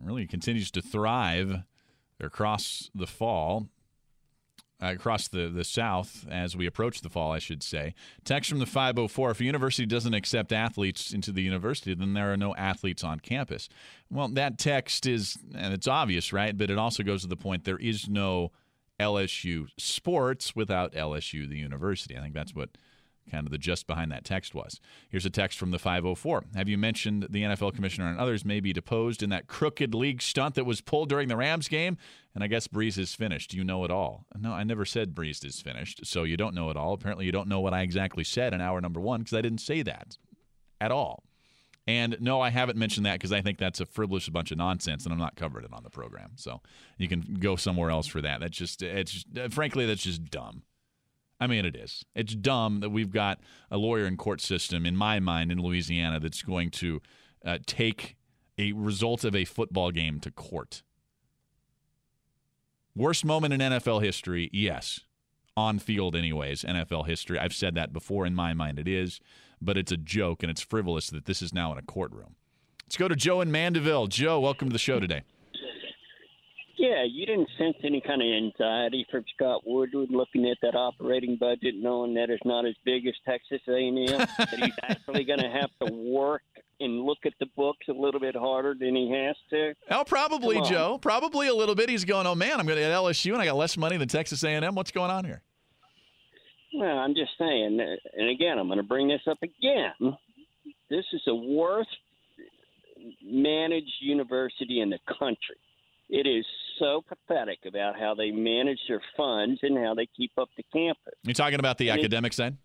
really 0.04 0.27
continues 0.27 0.71
to 0.71 0.82
thrive 0.82 1.63
across 2.19 2.89
the 2.93 3.08
fall 3.08 3.67
Uh, 4.83 4.93
across 4.93 5.27
the, 5.27 5.47
the 5.47 5.63
South 5.63 6.25
as 6.31 6.57
we 6.57 6.65
approach 6.65 7.01
the 7.01 7.09
fall, 7.09 7.31
I 7.31 7.37
should 7.37 7.61
say. 7.61 7.93
Text 8.25 8.49
from 8.49 8.57
the 8.57 8.65
504 8.65 9.29
If 9.29 9.39
a 9.39 9.43
university 9.43 9.85
doesn't 9.85 10.15
accept 10.15 10.51
athletes 10.51 11.13
into 11.13 11.31
the 11.31 11.43
university, 11.43 11.93
then 11.93 12.13
there 12.13 12.33
are 12.33 12.37
no 12.37 12.55
athletes 12.55 13.03
on 13.03 13.19
campus. 13.19 13.69
Well, 14.09 14.27
that 14.29 14.57
text 14.57 15.05
is, 15.05 15.37
and 15.53 15.71
it's 15.71 15.87
obvious, 15.87 16.33
right? 16.33 16.57
But 16.57 16.71
it 16.71 16.79
also 16.79 17.03
goes 17.03 17.21
to 17.21 17.27
the 17.27 17.35
point 17.35 17.63
there 17.63 17.77
is 17.77 18.09
no 18.09 18.51
LSU 18.99 19.67
sports 19.77 20.55
without 20.55 20.93
LSU, 20.93 21.47
the 21.47 21.57
university. 21.57 22.17
I 22.17 22.21
think 22.21 22.33
that's 22.33 22.55
what 22.55 22.69
kind 23.29 23.45
of 23.45 23.51
the 23.51 23.57
just 23.57 23.88
behind 23.88 24.12
that 24.12 24.25
text 24.25 24.53
was. 24.53 24.79
Here's 25.10 25.25
a 25.25 25.29
text 25.29 25.57
from 25.57 25.71
the 25.71 25.79
504. 25.79 26.45
Have 26.55 26.67
you 26.67 26.77
mentioned 26.77 27.27
the 27.29 27.43
NFL 27.43 27.75
commissioner 27.75 28.10
and 28.10 28.19
others 28.19 28.45
may 28.45 28.60
be 28.60 28.73
deposed 28.73 29.21
in 29.21 29.29
that 29.29 29.47
crooked 29.47 29.93
league 29.93 30.21
stunt 30.21 30.55
that 30.55 30.65
was 30.65 30.81
pulled 30.81 31.10
during 31.10 31.27
the 31.27 31.38
Rams 31.38 31.67
game? 31.67 31.97
And 32.34 32.43
I 32.43 32.47
guess 32.47 32.67
Brees 32.67 32.97
is 32.97 33.13
finished. 33.13 33.53
You 33.53 33.63
know 33.63 33.84
it 33.84 33.91
all. 33.91 34.25
No, 34.38 34.53
I 34.53 34.63
never 34.63 34.86
said 34.86 35.13
Brees 35.13 35.43
is 35.45 35.62
finished. 35.62 36.05
So 36.05 36.23
you 36.23 36.38
don't 36.38 36.55
know 36.55 36.69
it 36.69 36.77
all. 36.77 36.93
Apparently, 36.93 37.25
you 37.25 37.31
don't 37.31 37.47
know 37.47 37.60
what 37.60 37.73
I 37.73 37.81
exactly 37.81 38.23
said 38.23 38.53
in 38.53 38.62
hour 38.62 38.79
number 38.81 38.99
one 38.99 39.21
because 39.21 39.38
I 39.38 39.41
didn't 39.41 39.62
say 39.62 39.81
that 39.84 40.17
at 40.79 40.91
all. 40.91 41.23
And 41.88 42.17
no, 42.19 42.41
I 42.41 42.49
haven't 42.49 42.77
mentioned 42.77 43.05
that 43.05 43.13
because 43.13 43.31
I 43.31 43.41
think 43.41 43.57
that's 43.57 43.79
a 43.79 43.86
frivolous 43.86 44.29
bunch 44.29 44.51
of 44.51 44.57
nonsense, 44.57 45.03
and 45.03 45.12
I'm 45.12 45.19
not 45.19 45.36
covering 45.36 45.65
it 45.65 45.73
on 45.73 45.84
the 45.84 45.89
program. 45.89 46.31
So 46.36 46.62
you 46.97 47.07
can 47.07 47.38
go 47.39 47.55
somewhere 47.55 47.89
else 47.89 48.07
for 48.07 48.21
that. 48.21 48.39
That's 48.39 48.55
just, 48.55 48.84
it's 48.84 49.12
just, 49.12 49.38
uh, 49.38 49.49
frankly, 49.49 49.86
that's 49.86 50.03
just 50.03 50.25
dumb. 50.25 50.62
I 51.41 51.47
mean, 51.47 51.65
it 51.65 51.75
is. 51.75 52.06
It's 52.13 52.36
dumb 52.36 52.82
that 52.82 52.91
we've 52.91 53.12
got 53.12 53.39
a 53.71 53.77
lawyer 53.77 54.06
and 54.06 54.15
court 54.15 54.41
system, 54.41 54.86
in 54.86 54.95
my 54.95 55.19
mind, 55.19 55.51
in 55.51 55.60
Louisiana 55.60 56.19
that's 56.19 56.43
going 56.43 56.69
to 56.69 57.01
uh, 57.43 57.58
take 57.65 58.15
a 58.60 58.73
result 58.73 59.23
of 59.23 59.36
a 59.36 59.43
football 59.43 59.89
game 59.89 60.19
to 60.19 60.30
court. 60.30 60.84
Worst 62.95 63.25
moment 63.25 63.56
in 63.56 63.60
NFL 63.60 64.04
history, 64.04 64.51
yes. 64.54 64.99
On 65.58 65.80
field, 65.80 66.15
anyways, 66.15 66.62
NFL 66.62 67.08
history. 67.08 67.39
I've 67.39 67.56
said 67.56 67.73
that 67.73 67.91
before. 67.91 68.27
In 68.27 68.36
my 68.36 68.54
mind, 68.54 68.77
it 68.77 68.88
is, 68.88 69.19
but 69.60 69.77
it's 69.77 69.91
a 69.91 69.97
joke 69.97 70.43
and 70.43 70.51
it's 70.51 70.62
frivolous 70.62 71.10
that 71.10 71.25
this 71.25 71.41
is 71.41 71.54
now 71.54 71.71
in 71.71 71.80
a 71.80 71.82
courtroom. 71.82 72.36
Let's 72.86 72.97
go 72.97 73.08
to 73.08 73.15
Joe 73.15 73.41
in 73.41 73.51
Mandeville. 73.51 74.08
Joe, 74.08 74.39
welcome 74.39 74.69
to 74.69 74.73
the 74.73 74.80
show 74.80 74.99
today. 74.99 75.23
Yeah, 76.81 77.03
you 77.07 77.27
didn't 77.27 77.47
sense 77.59 77.75
any 77.83 78.01
kind 78.01 78.23
of 78.23 78.27
anxiety 78.27 79.05
from 79.11 79.23
Scott 79.35 79.61
Woodward 79.67 80.09
looking 80.09 80.49
at 80.49 80.57
that 80.63 80.73
operating 80.73 81.37
budget, 81.39 81.75
knowing 81.77 82.15
that 82.15 82.31
it's 82.31 82.43
not 82.43 82.65
as 82.65 82.73
big 82.83 83.05
as 83.05 83.13
Texas 83.23 83.61
A&M. 83.67 84.07
that 84.07 84.57
he's 84.57 84.73
actually 84.89 85.23
going 85.23 85.41
to 85.41 85.49
have 85.49 85.69
to 85.85 85.93
work 85.93 86.41
and 86.79 87.01
look 87.01 87.19
at 87.23 87.33
the 87.39 87.45
books 87.55 87.85
a 87.87 87.93
little 87.93 88.19
bit 88.19 88.35
harder 88.35 88.73
than 88.73 88.95
he 88.95 89.11
has 89.11 89.35
to. 89.51 89.75
Oh, 89.91 90.03
probably, 90.03 90.59
Joe. 90.61 90.97
Probably 90.99 91.49
a 91.49 91.53
little 91.53 91.75
bit. 91.75 91.87
He's 91.87 92.03
going, 92.03 92.25
oh 92.25 92.33
man, 92.33 92.59
I'm 92.59 92.65
going 92.65 92.79
to 92.79 92.83
at 92.83 92.91
LSU 92.91 93.33
and 93.33 93.41
I 93.43 93.45
got 93.45 93.57
less 93.57 93.77
money 93.77 93.97
than 93.97 94.07
Texas 94.07 94.43
A&M. 94.43 94.73
What's 94.73 94.89
going 94.89 95.11
on 95.11 95.23
here? 95.23 95.43
Well, 96.73 96.97
I'm 96.97 97.13
just 97.13 97.33
saying, 97.37 97.79
and 98.17 98.29
again, 98.31 98.57
I'm 98.57 98.65
going 98.65 98.77
to 98.77 98.83
bring 98.83 99.07
this 99.07 99.21
up 99.29 99.37
again. 99.43 100.17
This 100.89 101.05
is 101.13 101.21
the 101.27 101.35
worst 101.35 101.89
managed 103.23 103.93
university 104.01 104.81
in 104.81 104.89
the 104.89 104.99
country. 105.19 105.57
It 106.09 106.27
is 106.27 106.45
so 106.81 107.03
pathetic 107.07 107.59
about 107.67 107.97
how 107.97 108.15
they 108.15 108.31
manage 108.31 108.79
their 108.87 109.01
funds 109.15 109.59
and 109.61 109.77
how 109.77 109.93
they 109.93 110.07
keep 110.17 110.31
up 110.37 110.49
the 110.57 110.63
campus. 110.73 111.13
You're 111.23 111.33
talking 111.33 111.59
about 111.59 111.77
the 111.77 111.91
I 111.91 111.95
mean- 111.95 112.05
academic 112.05 112.33
side? 112.33 112.57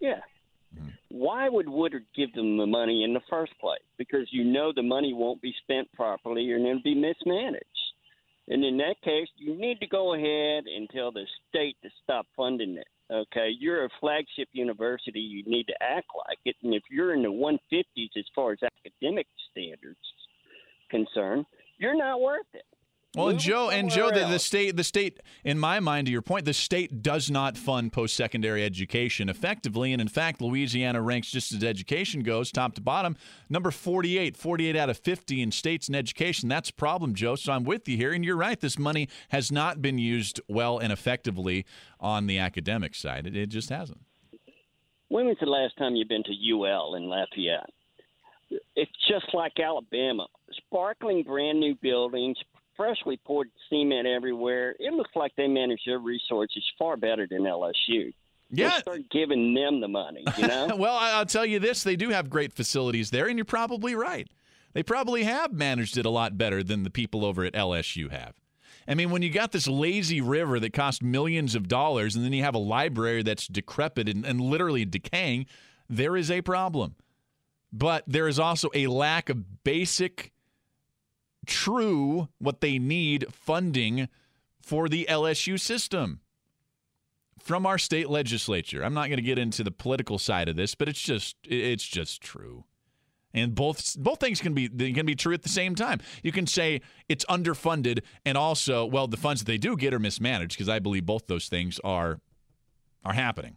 Yeah. 0.00 0.20
Mm-hmm. 0.74 0.88
Why 1.08 1.48
would 1.48 1.68
Woodward 1.68 2.04
give 2.14 2.32
them 2.34 2.56
the 2.56 2.66
money 2.66 3.02
in 3.02 3.14
the 3.14 3.20
first 3.28 3.52
place? 3.60 3.80
Because 3.96 4.28
you 4.30 4.44
know 4.44 4.72
the 4.74 4.82
money 4.82 5.12
won't 5.12 5.42
be 5.42 5.52
spent 5.62 5.90
properly 5.92 6.52
and 6.52 6.64
it'll 6.64 6.82
be 6.82 6.94
mismanaged. 6.94 7.64
And 8.46 8.64
in 8.64 8.76
that 8.78 8.94
case, 9.02 9.28
you 9.36 9.58
need 9.58 9.80
to 9.80 9.86
go 9.86 10.14
ahead 10.14 10.64
and 10.66 10.88
tell 10.90 11.10
the 11.10 11.26
state 11.48 11.76
to 11.82 11.90
stop 12.02 12.26
funding 12.36 12.76
it. 12.76 12.86
Okay, 13.10 13.50
you're 13.58 13.86
a 13.86 13.88
flagship 14.00 14.48
university. 14.52 15.20
You 15.20 15.42
need 15.46 15.66
to 15.66 15.74
act 15.82 16.08
like 16.28 16.38
it. 16.44 16.56
And 16.62 16.74
if 16.74 16.82
you're 16.90 17.14
in 17.14 17.22
the 17.22 17.28
150s 17.28 18.10
as 18.16 18.24
far 18.34 18.52
as 18.52 18.58
academic 18.62 19.26
standards 19.50 19.98
concerned, 20.90 21.46
you're 21.78 21.96
not 21.96 22.20
worth 22.20 22.46
it. 22.54 22.64
Well, 23.16 23.28
and 23.28 23.36
Move 23.36 23.42
Joe, 23.42 23.70
and 23.70 23.88
Joe, 23.88 24.10
the, 24.10 24.26
the 24.26 24.38
state, 24.38 24.76
the 24.76 24.84
state, 24.84 25.18
in 25.42 25.58
my 25.58 25.80
mind, 25.80 26.06
to 26.06 26.12
your 26.12 26.20
point, 26.20 26.44
the 26.44 26.52
state 26.52 27.02
does 27.02 27.30
not 27.30 27.56
fund 27.56 27.90
post-secondary 27.90 28.62
education 28.62 29.30
effectively, 29.30 29.94
and 29.94 30.02
in 30.02 30.08
fact, 30.08 30.42
Louisiana 30.42 31.00
ranks 31.00 31.30
just 31.30 31.52
as 31.52 31.64
education 31.64 32.22
goes, 32.22 32.52
top 32.52 32.74
to 32.74 32.82
bottom, 32.82 33.16
number 33.48 33.70
48, 33.70 34.36
48 34.36 34.76
out 34.76 34.90
of 34.90 34.98
50 34.98 35.40
in 35.40 35.50
states 35.50 35.88
in 35.88 35.94
education. 35.94 36.50
That's 36.50 36.68
a 36.68 36.74
problem, 36.74 37.14
Joe. 37.14 37.34
So 37.34 37.54
I'm 37.54 37.64
with 37.64 37.88
you 37.88 37.96
here, 37.96 38.12
and 38.12 38.22
you're 38.22 38.36
right. 38.36 38.60
This 38.60 38.78
money 38.78 39.08
has 39.30 39.50
not 39.50 39.80
been 39.80 39.96
used 39.96 40.38
well 40.46 40.78
and 40.78 40.92
effectively 40.92 41.64
on 41.98 42.26
the 42.26 42.38
academic 42.38 42.94
side. 42.94 43.26
It, 43.26 43.34
it 43.34 43.48
just 43.48 43.70
hasn't. 43.70 44.02
When 45.08 45.26
was 45.26 45.38
the 45.40 45.46
last 45.46 45.78
time 45.78 45.96
you've 45.96 46.08
been 46.08 46.24
to 46.24 46.54
UL 46.54 46.94
in 46.94 47.08
Lafayette? 47.08 47.70
It's 48.76 48.92
just 49.08 49.32
like 49.32 49.58
Alabama. 49.58 50.26
Sparkling 50.66 51.22
brand 51.22 51.58
new 51.58 51.74
buildings, 51.74 52.36
freshly 52.78 53.18
poured 53.26 53.50
cement 53.68 54.06
everywhere. 54.06 54.74
It 54.78 54.94
looks 54.94 55.10
like 55.14 55.32
they 55.36 55.48
manage 55.48 55.80
their 55.84 55.98
resources 55.98 56.64
far 56.78 56.96
better 56.96 57.26
than 57.30 57.42
LSU. 57.42 58.14
Yeah. 58.50 58.78
Start 58.78 59.10
giving 59.10 59.52
them 59.52 59.80
the 59.80 59.88
money, 59.88 60.24
you 60.38 60.46
know? 60.46 60.70
well, 60.76 60.96
I'll 60.98 61.26
tell 61.26 61.44
you 61.44 61.58
this: 61.58 61.82
they 61.82 61.96
do 61.96 62.08
have 62.08 62.30
great 62.30 62.54
facilities 62.54 63.10
there, 63.10 63.26
and 63.26 63.36
you're 63.36 63.44
probably 63.44 63.94
right. 63.94 64.26
They 64.72 64.82
probably 64.82 65.24
have 65.24 65.52
managed 65.52 65.98
it 65.98 66.06
a 66.06 66.10
lot 66.10 66.38
better 66.38 66.62
than 66.62 66.84
the 66.84 66.90
people 66.90 67.26
over 67.26 67.44
at 67.44 67.52
LSU 67.52 68.10
have. 68.10 68.34
I 68.86 68.94
mean, 68.94 69.10
when 69.10 69.20
you 69.20 69.30
got 69.30 69.52
this 69.52 69.68
lazy 69.68 70.22
river 70.22 70.58
that 70.60 70.72
cost 70.72 71.02
millions 71.02 71.54
of 71.54 71.68
dollars, 71.68 72.16
and 72.16 72.24
then 72.24 72.32
you 72.32 72.42
have 72.42 72.54
a 72.54 72.58
library 72.58 73.22
that's 73.22 73.46
decrepit 73.46 74.08
and, 74.08 74.24
and 74.24 74.40
literally 74.40 74.86
decaying, 74.86 75.46
there 75.90 76.16
is 76.16 76.30
a 76.30 76.40
problem. 76.40 76.94
But 77.70 78.04
there 78.06 78.28
is 78.28 78.38
also 78.38 78.70
a 78.72 78.86
lack 78.86 79.28
of 79.28 79.62
basic, 79.62 80.32
true, 81.48 82.28
what 82.38 82.60
they 82.60 82.78
need 82.78 83.26
funding 83.32 84.08
for 84.62 84.88
the 84.88 85.06
LSU 85.10 85.58
system 85.58 86.20
from 87.40 87.66
our 87.66 87.78
state 87.78 88.08
legislature. 88.10 88.84
I'm 88.84 88.94
not 88.94 89.06
going 89.06 89.16
to 89.16 89.22
get 89.22 89.38
into 89.38 89.64
the 89.64 89.70
political 89.70 90.18
side 90.18 90.48
of 90.48 90.56
this, 90.56 90.74
but 90.74 90.88
it's 90.88 91.00
just 91.00 91.36
it's 91.44 91.84
just 91.86 92.20
true. 92.20 92.64
And 93.34 93.54
both 93.54 93.96
both 93.98 94.20
things 94.20 94.40
can 94.40 94.54
be 94.54 94.68
can 94.68 95.06
be 95.06 95.14
true 95.14 95.34
at 95.34 95.42
the 95.42 95.48
same 95.48 95.74
time. 95.74 96.00
You 96.22 96.32
can 96.32 96.46
say 96.46 96.82
it's 97.08 97.24
underfunded 97.26 98.02
and 98.24 98.38
also 98.38 98.84
well 98.84 99.06
the 99.08 99.16
funds 99.16 99.40
that 99.40 99.46
they 99.46 99.58
do 99.58 99.76
get 99.76 99.94
are 99.94 99.98
mismanaged 99.98 100.56
because 100.56 100.68
I 100.68 100.78
believe 100.78 101.06
both 101.06 101.26
those 101.26 101.48
things 101.48 101.80
are 101.82 102.20
are 103.04 103.14
happening. 103.14 103.56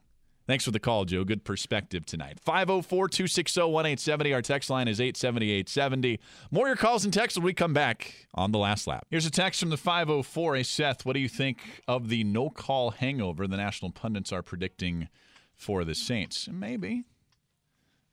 Thanks 0.51 0.65
for 0.65 0.71
the 0.71 0.81
call, 0.81 1.05
Joe. 1.05 1.23
Good 1.23 1.45
perspective 1.45 2.05
tonight. 2.05 2.37
504 2.41 3.07
260 3.07 3.61
1870. 3.61 4.33
Our 4.33 4.41
text 4.41 4.69
line 4.69 4.89
is 4.89 4.99
87870. 4.99 6.19
More 6.51 6.67
your 6.67 6.75
calls 6.75 7.05
and 7.05 7.13
texts 7.13 7.37
when 7.37 7.45
we 7.45 7.53
come 7.53 7.71
back 7.71 8.27
on 8.35 8.51
the 8.51 8.57
last 8.57 8.85
lap. 8.85 9.07
Here's 9.09 9.25
a 9.25 9.31
text 9.31 9.61
from 9.61 9.69
the 9.69 9.77
504. 9.77 10.57
Hey, 10.57 10.63
Seth, 10.63 11.05
what 11.05 11.13
do 11.13 11.21
you 11.21 11.29
think 11.29 11.81
of 11.87 12.09
the 12.09 12.25
no 12.25 12.49
call 12.49 12.91
hangover 12.91 13.47
the 13.47 13.55
national 13.55 13.91
pundits 13.91 14.33
are 14.33 14.41
predicting 14.41 15.07
for 15.55 15.85
the 15.85 15.95
Saints? 15.95 16.49
Maybe. 16.51 17.05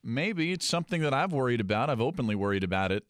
Maybe 0.05 0.53
it's 0.53 0.64
something 0.64 1.03
that 1.03 1.12
I've 1.12 1.33
worried 1.33 1.61
about. 1.61 1.90
I've 1.90 2.01
openly 2.01 2.37
worried 2.37 2.62
about 2.62 2.92
it 2.92 3.03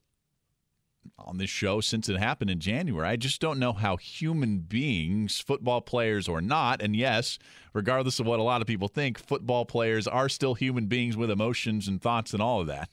on 1.18 1.38
this 1.38 1.50
show 1.50 1.80
since 1.80 2.08
it 2.08 2.18
happened 2.18 2.50
in 2.50 2.60
January. 2.60 3.06
I 3.06 3.16
just 3.16 3.40
don't 3.40 3.58
know 3.58 3.72
how 3.72 3.96
human 3.96 4.58
beings, 4.58 5.40
football 5.40 5.80
players 5.80 6.28
or 6.28 6.40
not, 6.40 6.82
and 6.82 6.96
yes, 6.96 7.38
regardless 7.72 8.20
of 8.20 8.26
what 8.26 8.38
a 8.38 8.42
lot 8.42 8.60
of 8.60 8.66
people 8.66 8.88
think, 8.88 9.18
football 9.18 9.64
players 9.64 10.06
are 10.06 10.28
still 10.28 10.54
human 10.54 10.86
beings 10.86 11.16
with 11.16 11.30
emotions 11.30 11.88
and 11.88 12.00
thoughts 12.00 12.32
and 12.32 12.42
all 12.42 12.60
of 12.60 12.66
that. 12.66 12.88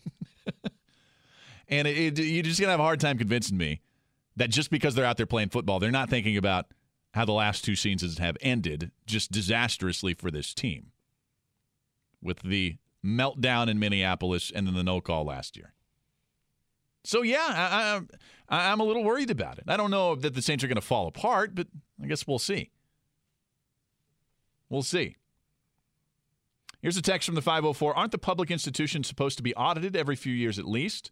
and 1.68 1.88
it, 1.88 2.20
it, 2.20 2.24
you're 2.24 2.44
just 2.44 2.60
going 2.60 2.68
to 2.68 2.72
have 2.72 2.80
a 2.80 2.84
hard 2.84 3.00
time 3.00 3.18
convincing 3.18 3.58
me 3.58 3.82
that 4.36 4.50
just 4.50 4.70
because 4.70 4.96
they're 4.96 5.06
out 5.06 5.18
there 5.18 5.26
playing 5.26 5.50
football, 5.50 5.80
they're 5.80 5.92
not 5.92 6.10
thinking 6.10 6.38
about 6.38 6.68
how 7.14 7.26
the 7.26 7.32
last 7.32 7.64
two 7.64 7.76
seasons 7.76 8.18
have 8.18 8.38
ended 8.42 8.92
just 9.06 9.32
disastrously 9.32 10.14
for 10.14 10.30
this 10.30 10.54
team 10.54 10.92
with 12.22 12.42
the 12.42 12.78
meltdown 13.06 13.70
in 13.70 13.80
Minneapolis 13.80 14.52
and 14.54 14.68
then 14.68 14.74
the 14.74 14.84
no 14.84 15.00
call 15.00 15.26
last 15.26 15.56
year. 15.56 15.75
So 17.06 17.22
yeah, 17.22 17.46
I, 17.48 18.02
I, 18.50 18.72
I'm 18.72 18.80
a 18.80 18.84
little 18.84 19.04
worried 19.04 19.30
about 19.30 19.58
it. 19.58 19.66
I 19.68 19.78
don't 19.78 19.92
know 19.92 20.16
that 20.16 20.34
the 20.34 20.42
Saints 20.42 20.64
are 20.64 20.68
going 20.68 20.76
to 20.76 20.82
fall 20.82 21.08
apart, 21.08 21.56
but 21.56 21.68
I 22.02 22.08
guess 22.08 22.28
we'll 22.28 22.40
see. 22.40 22.72
We'll 24.70 24.84
see. 24.84 25.16
Here's 26.82 26.98
a 26.98 27.02
text 27.02 27.26
from 27.26 27.36
the 27.36 27.42
504. 27.42 27.96
Aren't 27.96 28.12
the 28.12 28.18
public 28.18 28.52
institutions 28.52 29.08
supposed 29.08 29.38
to 29.38 29.44
be 29.44 29.56
audited 29.56 29.96
every 29.96 30.16
few 30.16 30.34
years 30.34 30.60
at 30.60 30.68
least? 30.68 31.12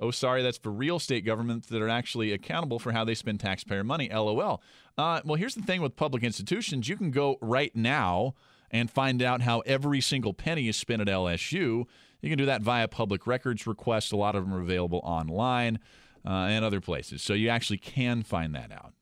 Oh, 0.00 0.10
sorry, 0.10 0.42
that's 0.42 0.58
for 0.58 0.72
real 0.72 0.98
state 0.98 1.24
governments 1.24 1.68
that 1.68 1.80
are 1.80 1.88
actually 1.88 2.32
accountable 2.32 2.80
for 2.80 2.90
how 2.90 3.04
they 3.04 3.14
spend 3.14 3.38
taxpayer 3.38 3.84
money. 3.84 4.10
LOL. 4.12 4.60
Uh, 4.98 5.20
well, 5.24 5.36
here's 5.36 5.54
the 5.54 5.62
thing 5.62 5.80
with 5.80 5.94
public 5.94 6.24
institutions 6.24 6.88
you 6.88 6.96
can 6.96 7.12
go 7.12 7.36
right 7.40 7.74
now 7.76 8.34
and 8.72 8.90
find 8.90 9.22
out 9.22 9.42
how 9.42 9.60
every 9.60 10.00
single 10.00 10.32
penny 10.32 10.68
is 10.68 10.76
spent 10.76 11.02
at 11.02 11.08
LSU. 11.08 11.84
You 12.20 12.28
can 12.28 12.38
do 12.38 12.46
that 12.46 12.62
via 12.62 12.88
public 12.88 13.26
records 13.26 13.66
requests. 13.66 14.12
A 14.12 14.16
lot 14.16 14.34
of 14.34 14.44
them 14.44 14.54
are 14.54 14.60
available 14.60 15.00
online 15.04 15.78
uh, 16.24 16.30
and 16.30 16.64
other 16.64 16.80
places. 16.80 17.22
So 17.22 17.34
you 17.34 17.48
actually 17.48 17.78
can 17.78 18.22
find 18.22 18.54
that 18.54 18.72
out. 18.72 18.94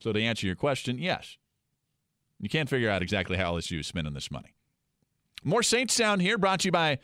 So 0.00 0.12
to 0.12 0.22
answer 0.22 0.46
your 0.46 0.56
question, 0.56 0.98
yes. 0.98 1.36
You 2.38 2.48
can 2.48 2.68
figure 2.68 2.88
out 2.88 3.02
exactly 3.02 3.36
how 3.36 3.54
LSU 3.54 3.80
is 3.80 3.86
spending 3.86 4.14
this 4.14 4.30
money. 4.30 4.54
More 5.42 5.62
Saints 5.62 5.94
Sound 5.94 6.22
here, 6.22 6.38
brought 6.38 6.60
to 6.60 6.68
you 6.68 6.72
by 6.72 6.98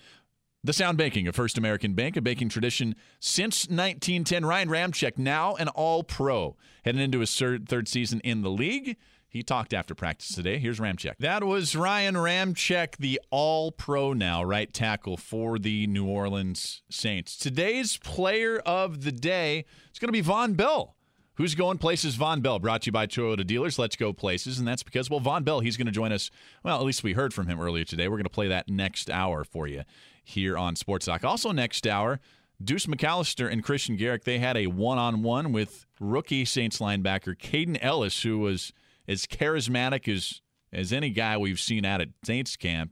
the 0.63 0.73
Sound 0.73 0.97
Banking 0.97 1.27
of 1.29 1.35
First 1.35 1.59
American 1.59 1.95
Bank, 1.95 2.17
a 2.17 2.23
banking 2.23 2.49
tradition 2.49 2.95
since 3.21 3.65
1910. 3.65 4.47
Ryan 4.47 4.69
Ramczyk, 4.69 5.19
now 5.19 5.55
an 5.57 5.69
all 5.69 6.03
pro, 6.03 6.57
heading 6.85 7.01
into 7.01 7.21
his 7.21 7.37
third 7.37 7.89
season 7.89 8.21
in 8.21 8.43
the 8.43 8.51
league. 8.51 8.97
He 9.35 9.43
talked 9.43 9.75
after 9.75 9.97
practice 9.97 10.33
today. 10.33 10.59
Here's 10.59 10.79
Ramczyk. 10.79 11.17
That 11.19 11.43
was 11.43 11.75
Ryan 11.75 12.15
Ramczyk, 12.15 12.99
the 12.99 13.21
all 13.31 13.73
pro 13.73 14.13
now 14.13 14.45
right 14.45 14.73
tackle 14.73 15.17
for 15.17 15.59
the 15.59 15.89
New 15.89 16.07
Orleans 16.07 16.83
Saints. 16.89 17.37
Today's 17.37 17.97
player 17.97 18.61
of 18.61 19.03
the 19.03 19.11
day 19.11 19.65
is 19.93 19.99
going 19.99 20.07
to 20.07 20.13
be 20.13 20.23
Vonn 20.23 20.57
Bell. 20.57 20.95
Who's 21.35 21.57
going 21.57 21.79
places? 21.79 22.17
Vonn 22.17 22.43
Bell, 22.43 22.61
brought 22.61 22.83
to 22.83 22.87
you 22.87 22.93
by 22.93 23.09
Toyota 23.09 23.45
Dealers. 23.45 23.77
Let's 23.77 23.97
go 23.97 24.13
places. 24.13 24.61
And 24.61 24.69
that's 24.69 24.85
because, 24.85 25.11
well, 25.11 25.19
Vonn 25.19 25.45
Bell, 25.45 25.59
he's 25.59 25.77
going 25.77 25.87
to 25.87 25.93
join 25.93 26.13
us. 26.13 26.31
Well, 26.63 26.79
at 26.79 26.87
least 26.87 27.03
we 27.03 27.15
heard 27.15 27.35
from 27.35 27.49
him 27.49 27.61
earlier 27.61 27.83
today. 27.83 28.07
We're 28.07 28.19
going 28.19 28.23
to 28.23 28.31
play 28.31 28.47
that 28.47 28.69
next 28.69 29.11
hour 29.11 29.43
for 29.43 29.67
you 29.67 29.83
here 30.23 30.57
on 30.57 30.77
Sports 30.77 31.07
Talk. 31.07 31.25
Also, 31.25 31.51
next 31.51 31.89
hour, 31.89 32.21
Deuce 32.63 32.87
McAllister 32.87 33.51
and 33.51 33.65
Kristian 33.65 33.99
Garic, 33.99 34.23
they 34.23 34.39
had 34.39 34.57
a 34.57 34.69
one 34.69 34.99
on 34.99 35.25
one 35.25 35.51
with 35.51 35.87
rookie 35.99 36.45
Saints 36.45 36.79
linebacker 36.79 37.37
Kaden 37.37 37.79
Elliss, 37.83 38.23
who 38.23 38.39
was 38.39 38.73
as 39.09 39.27
charismatic 39.27 40.13
as 40.13 40.41
as 40.73 40.93
any 40.93 41.11
guy 41.11 41.37
we've 41.37 41.61
seen 41.61 41.85
out 41.85 42.01
at 42.01 42.09
Saints 42.25 42.57
camp 42.57 42.91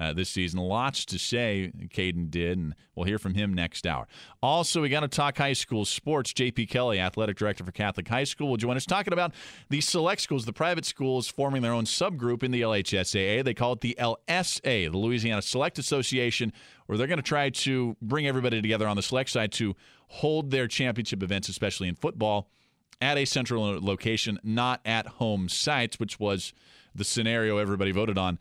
uh, 0.00 0.14
this 0.14 0.30
season. 0.30 0.58
Lots 0.58 1.04
to 1.04 1.18
say, 1.18 1.72
Kaden 1.94 2.30
did, 2.30 2.56
and 2.56 2.74
we'll 2.94 3.04
hear 3.04 3.18
from 3.18 3.34
him 3.34 3.52
next 3.52 3.86
hour. 3.86 4.08
Also, 4.42 4.80
we 4.80 4.88
got 4.88 5.00
to 5.00 5.08
talk 5.08 5.36
high 5.36 5.52
school 5.52 5.84
sports. 5.84 6.32
JP 6.32 6.70
Kelly, 6.70 6.98
athletic 6.98 7.36
director 7.36 7.64
for 7.64 7.72
Catholic 7.72 8.08
High 8.08 8.24
School, 8.24 8.48
will 8.48 8.56
join 8.56 8.76
us 8.76 8.86
talking 8.86 9.12
about 9.12 9.34
the 9.68 9.82
select 9.82 10.22
schools, 10.22 10.46
the 10.46 10.54
private 10.54 10.86
schools 10.86 11.28
forming 11.28 11.60
their 11.60 11.74
own 11.74 11.84
subgroup 11.84 12.42
in 12.42 12.50
the 12.50 12.62
LHSAA. 12.62 13.44
They 13.44 13.54
call 13.54 13.74
it 13.74 13.82
the 13.82 13.96
LSA, 14.00 14.90
the 14.90 14.98
Louisiana 14.98 15.42
Select 15.42 15.78
Association, 15.78 16.52
where 16.86 16.96
they're 16.96 17.06
going 17.06 17.18
to 17.18 17.22
try 17.22 17.50
to 17.50 17.96
bring 18.00 18.26
everybody 18.26 18.62
together 18.62 18.88
on 18.88 18.96
the 18.96 19.02
select 19.02 19.28
side 19.30 19.52
to 19.52 19.76
hold 20.08 20.50
their 20.50 20.66
championship 20.66 21.22
events, 21.22 21.48
especially 21.48 21.88
in 21.88 21.94
football 21.94 22.50
at 23.00 23.16
a 23.16 23.24
central 23.24 23.62
location, 23.80 24.38
not 24.42 24.80
at 24.84 25.06
home 25.06 25.48
sites, 25.48 25.98
which 25.98 26.20
was 26.20 26.52
the 26.94 27.04
scenario 27.04 27.58
everybody 27.58 27.92
voted 27.92 28.18
on 28.18 28.38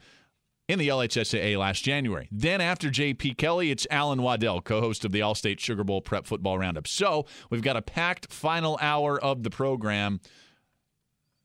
in 0.67 0.77
the 0.77 0.87
LHSAA 0.87 1.57
last 1.57 1.83
January. 1.83 2.27
Then 2.31 2.61
after 2.61 2.89
JP 2.89 3.37
Kelly, 3.37 3.71
it's 3.71 3.87
Alan 3.89 4.21
Waddell, 4.21 4.61
co-host 4.61 5.03
of 5.03 5.11
the 5.11 5.21
All-State 5.21 5.59
Sugar 5.59 5.83
Bowl 5.83 5.99
Prep 6.01 6.27
Football 6.27 6.59
Roundup. 6.59 6.87
So 6.87 7.25
we've 7.49 7.63
got 7.63 7.75
a 7.75 7.81
packed 7.81 8.31
final 8.31 8.77
hour 8.79 9.19
of 9.19 9.41
the 9.41 9.49
program 9.49 10.19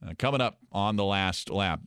uh, 0.07 0.13
coming 0.19 0.43
up 0.43 0.59
on 0.71 0.97
the 0.97 1.05
last 1.05 1.49
lap. 1.49 1.81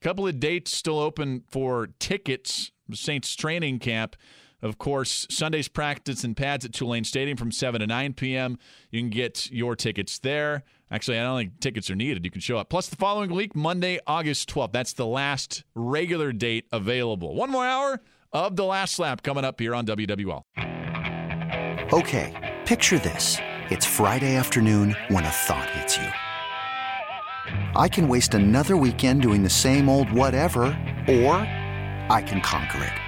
A 0.00 0.04
couple 0.04 0.26
of 0.26 0.40
dates 0.40 0.74
still 0.74 0.98
open 0.98 1.44
for 1.50 1.88
tickets. 1.98 2.72
Saints 2.94 3.34
training 3.36 3.80
camp. 3.80 4.16
Of 4.60 4.78
course, 4.78 5.26
Sunday's 5.30 5.68
practice 5.68 6.24
and 6.24 6.36
pads 6.36 6.64
at 6.64 6.72
Tulane 6.72 7.04
Stadium 7.04 7.36
from 7.36 7.52
7 7.52 7.80
to 7.80 7.86
9 7.86 8.14
p.m. 8.14 8.58
You 8.90 9.00
can 9.00 9.10
get 9.10 9.50
your 9.52 9.76
tickets 9.76 10.18
there. 10.18 10.64
Actually, 10.90 11.18
I 11.18 11.22
don't 11.22 11.38
think 11.38 11.60
tickets 11.60 11.90
are 11.90 11.94
needed. 11.94 12.24
You 12.24 12.30
can 12.30 12.40
show 12.40 12.58
up. 12.58 12.68
Plus, 12.68 12.88
the 12.88 12.96
following 12.96 13.32
week, 13.32 13.54
Monday, 13.54 14.00
August 14.06 14.48
12th. 14.50 14.72
That's 14.72 14.94
the 14.94 15.06
last 15.06 15.64
regular 15.74 16.32
date 16.32 16.66
available. 16.72 17.34
One 17.34 17.50
more 17.50 17.64
hour 17.64 18.00
of 18.32 18.56
the 18.56 18.64
last 18.64 18.98
lap 18.98 19.22
coming 19.22 19.44
up 19.44 19.60
here 19.60 19.74
on 19.74 19.86
WWL. 19.86 20.42
Okay, 21.92 22.58
picture 22.64 22.98
this. 22.98 23.36
It's 23.70 23.86
Friday 23.86 24.34
afternoon 24.34 24.96
when 25.08 25.24
a 25.24 25.30
thought 25.30 25.70
hits 25.70 25.96
you. 25.96 26.08
I 27.76 27.88
can 27.88 28.08
waste 28.08 28.34
another 28.34 28.76
weekend 28.76 29.22
doing 29.22 29.42
the 29.42 29.50
same 29.50 29.88
old 29.88 30.10
whatever, 30.10 30.64
or 31.06 31.34
I 32.10 32.22
can 32.26 32.40
conquer 32.40 32.82
it. 32.82 33.07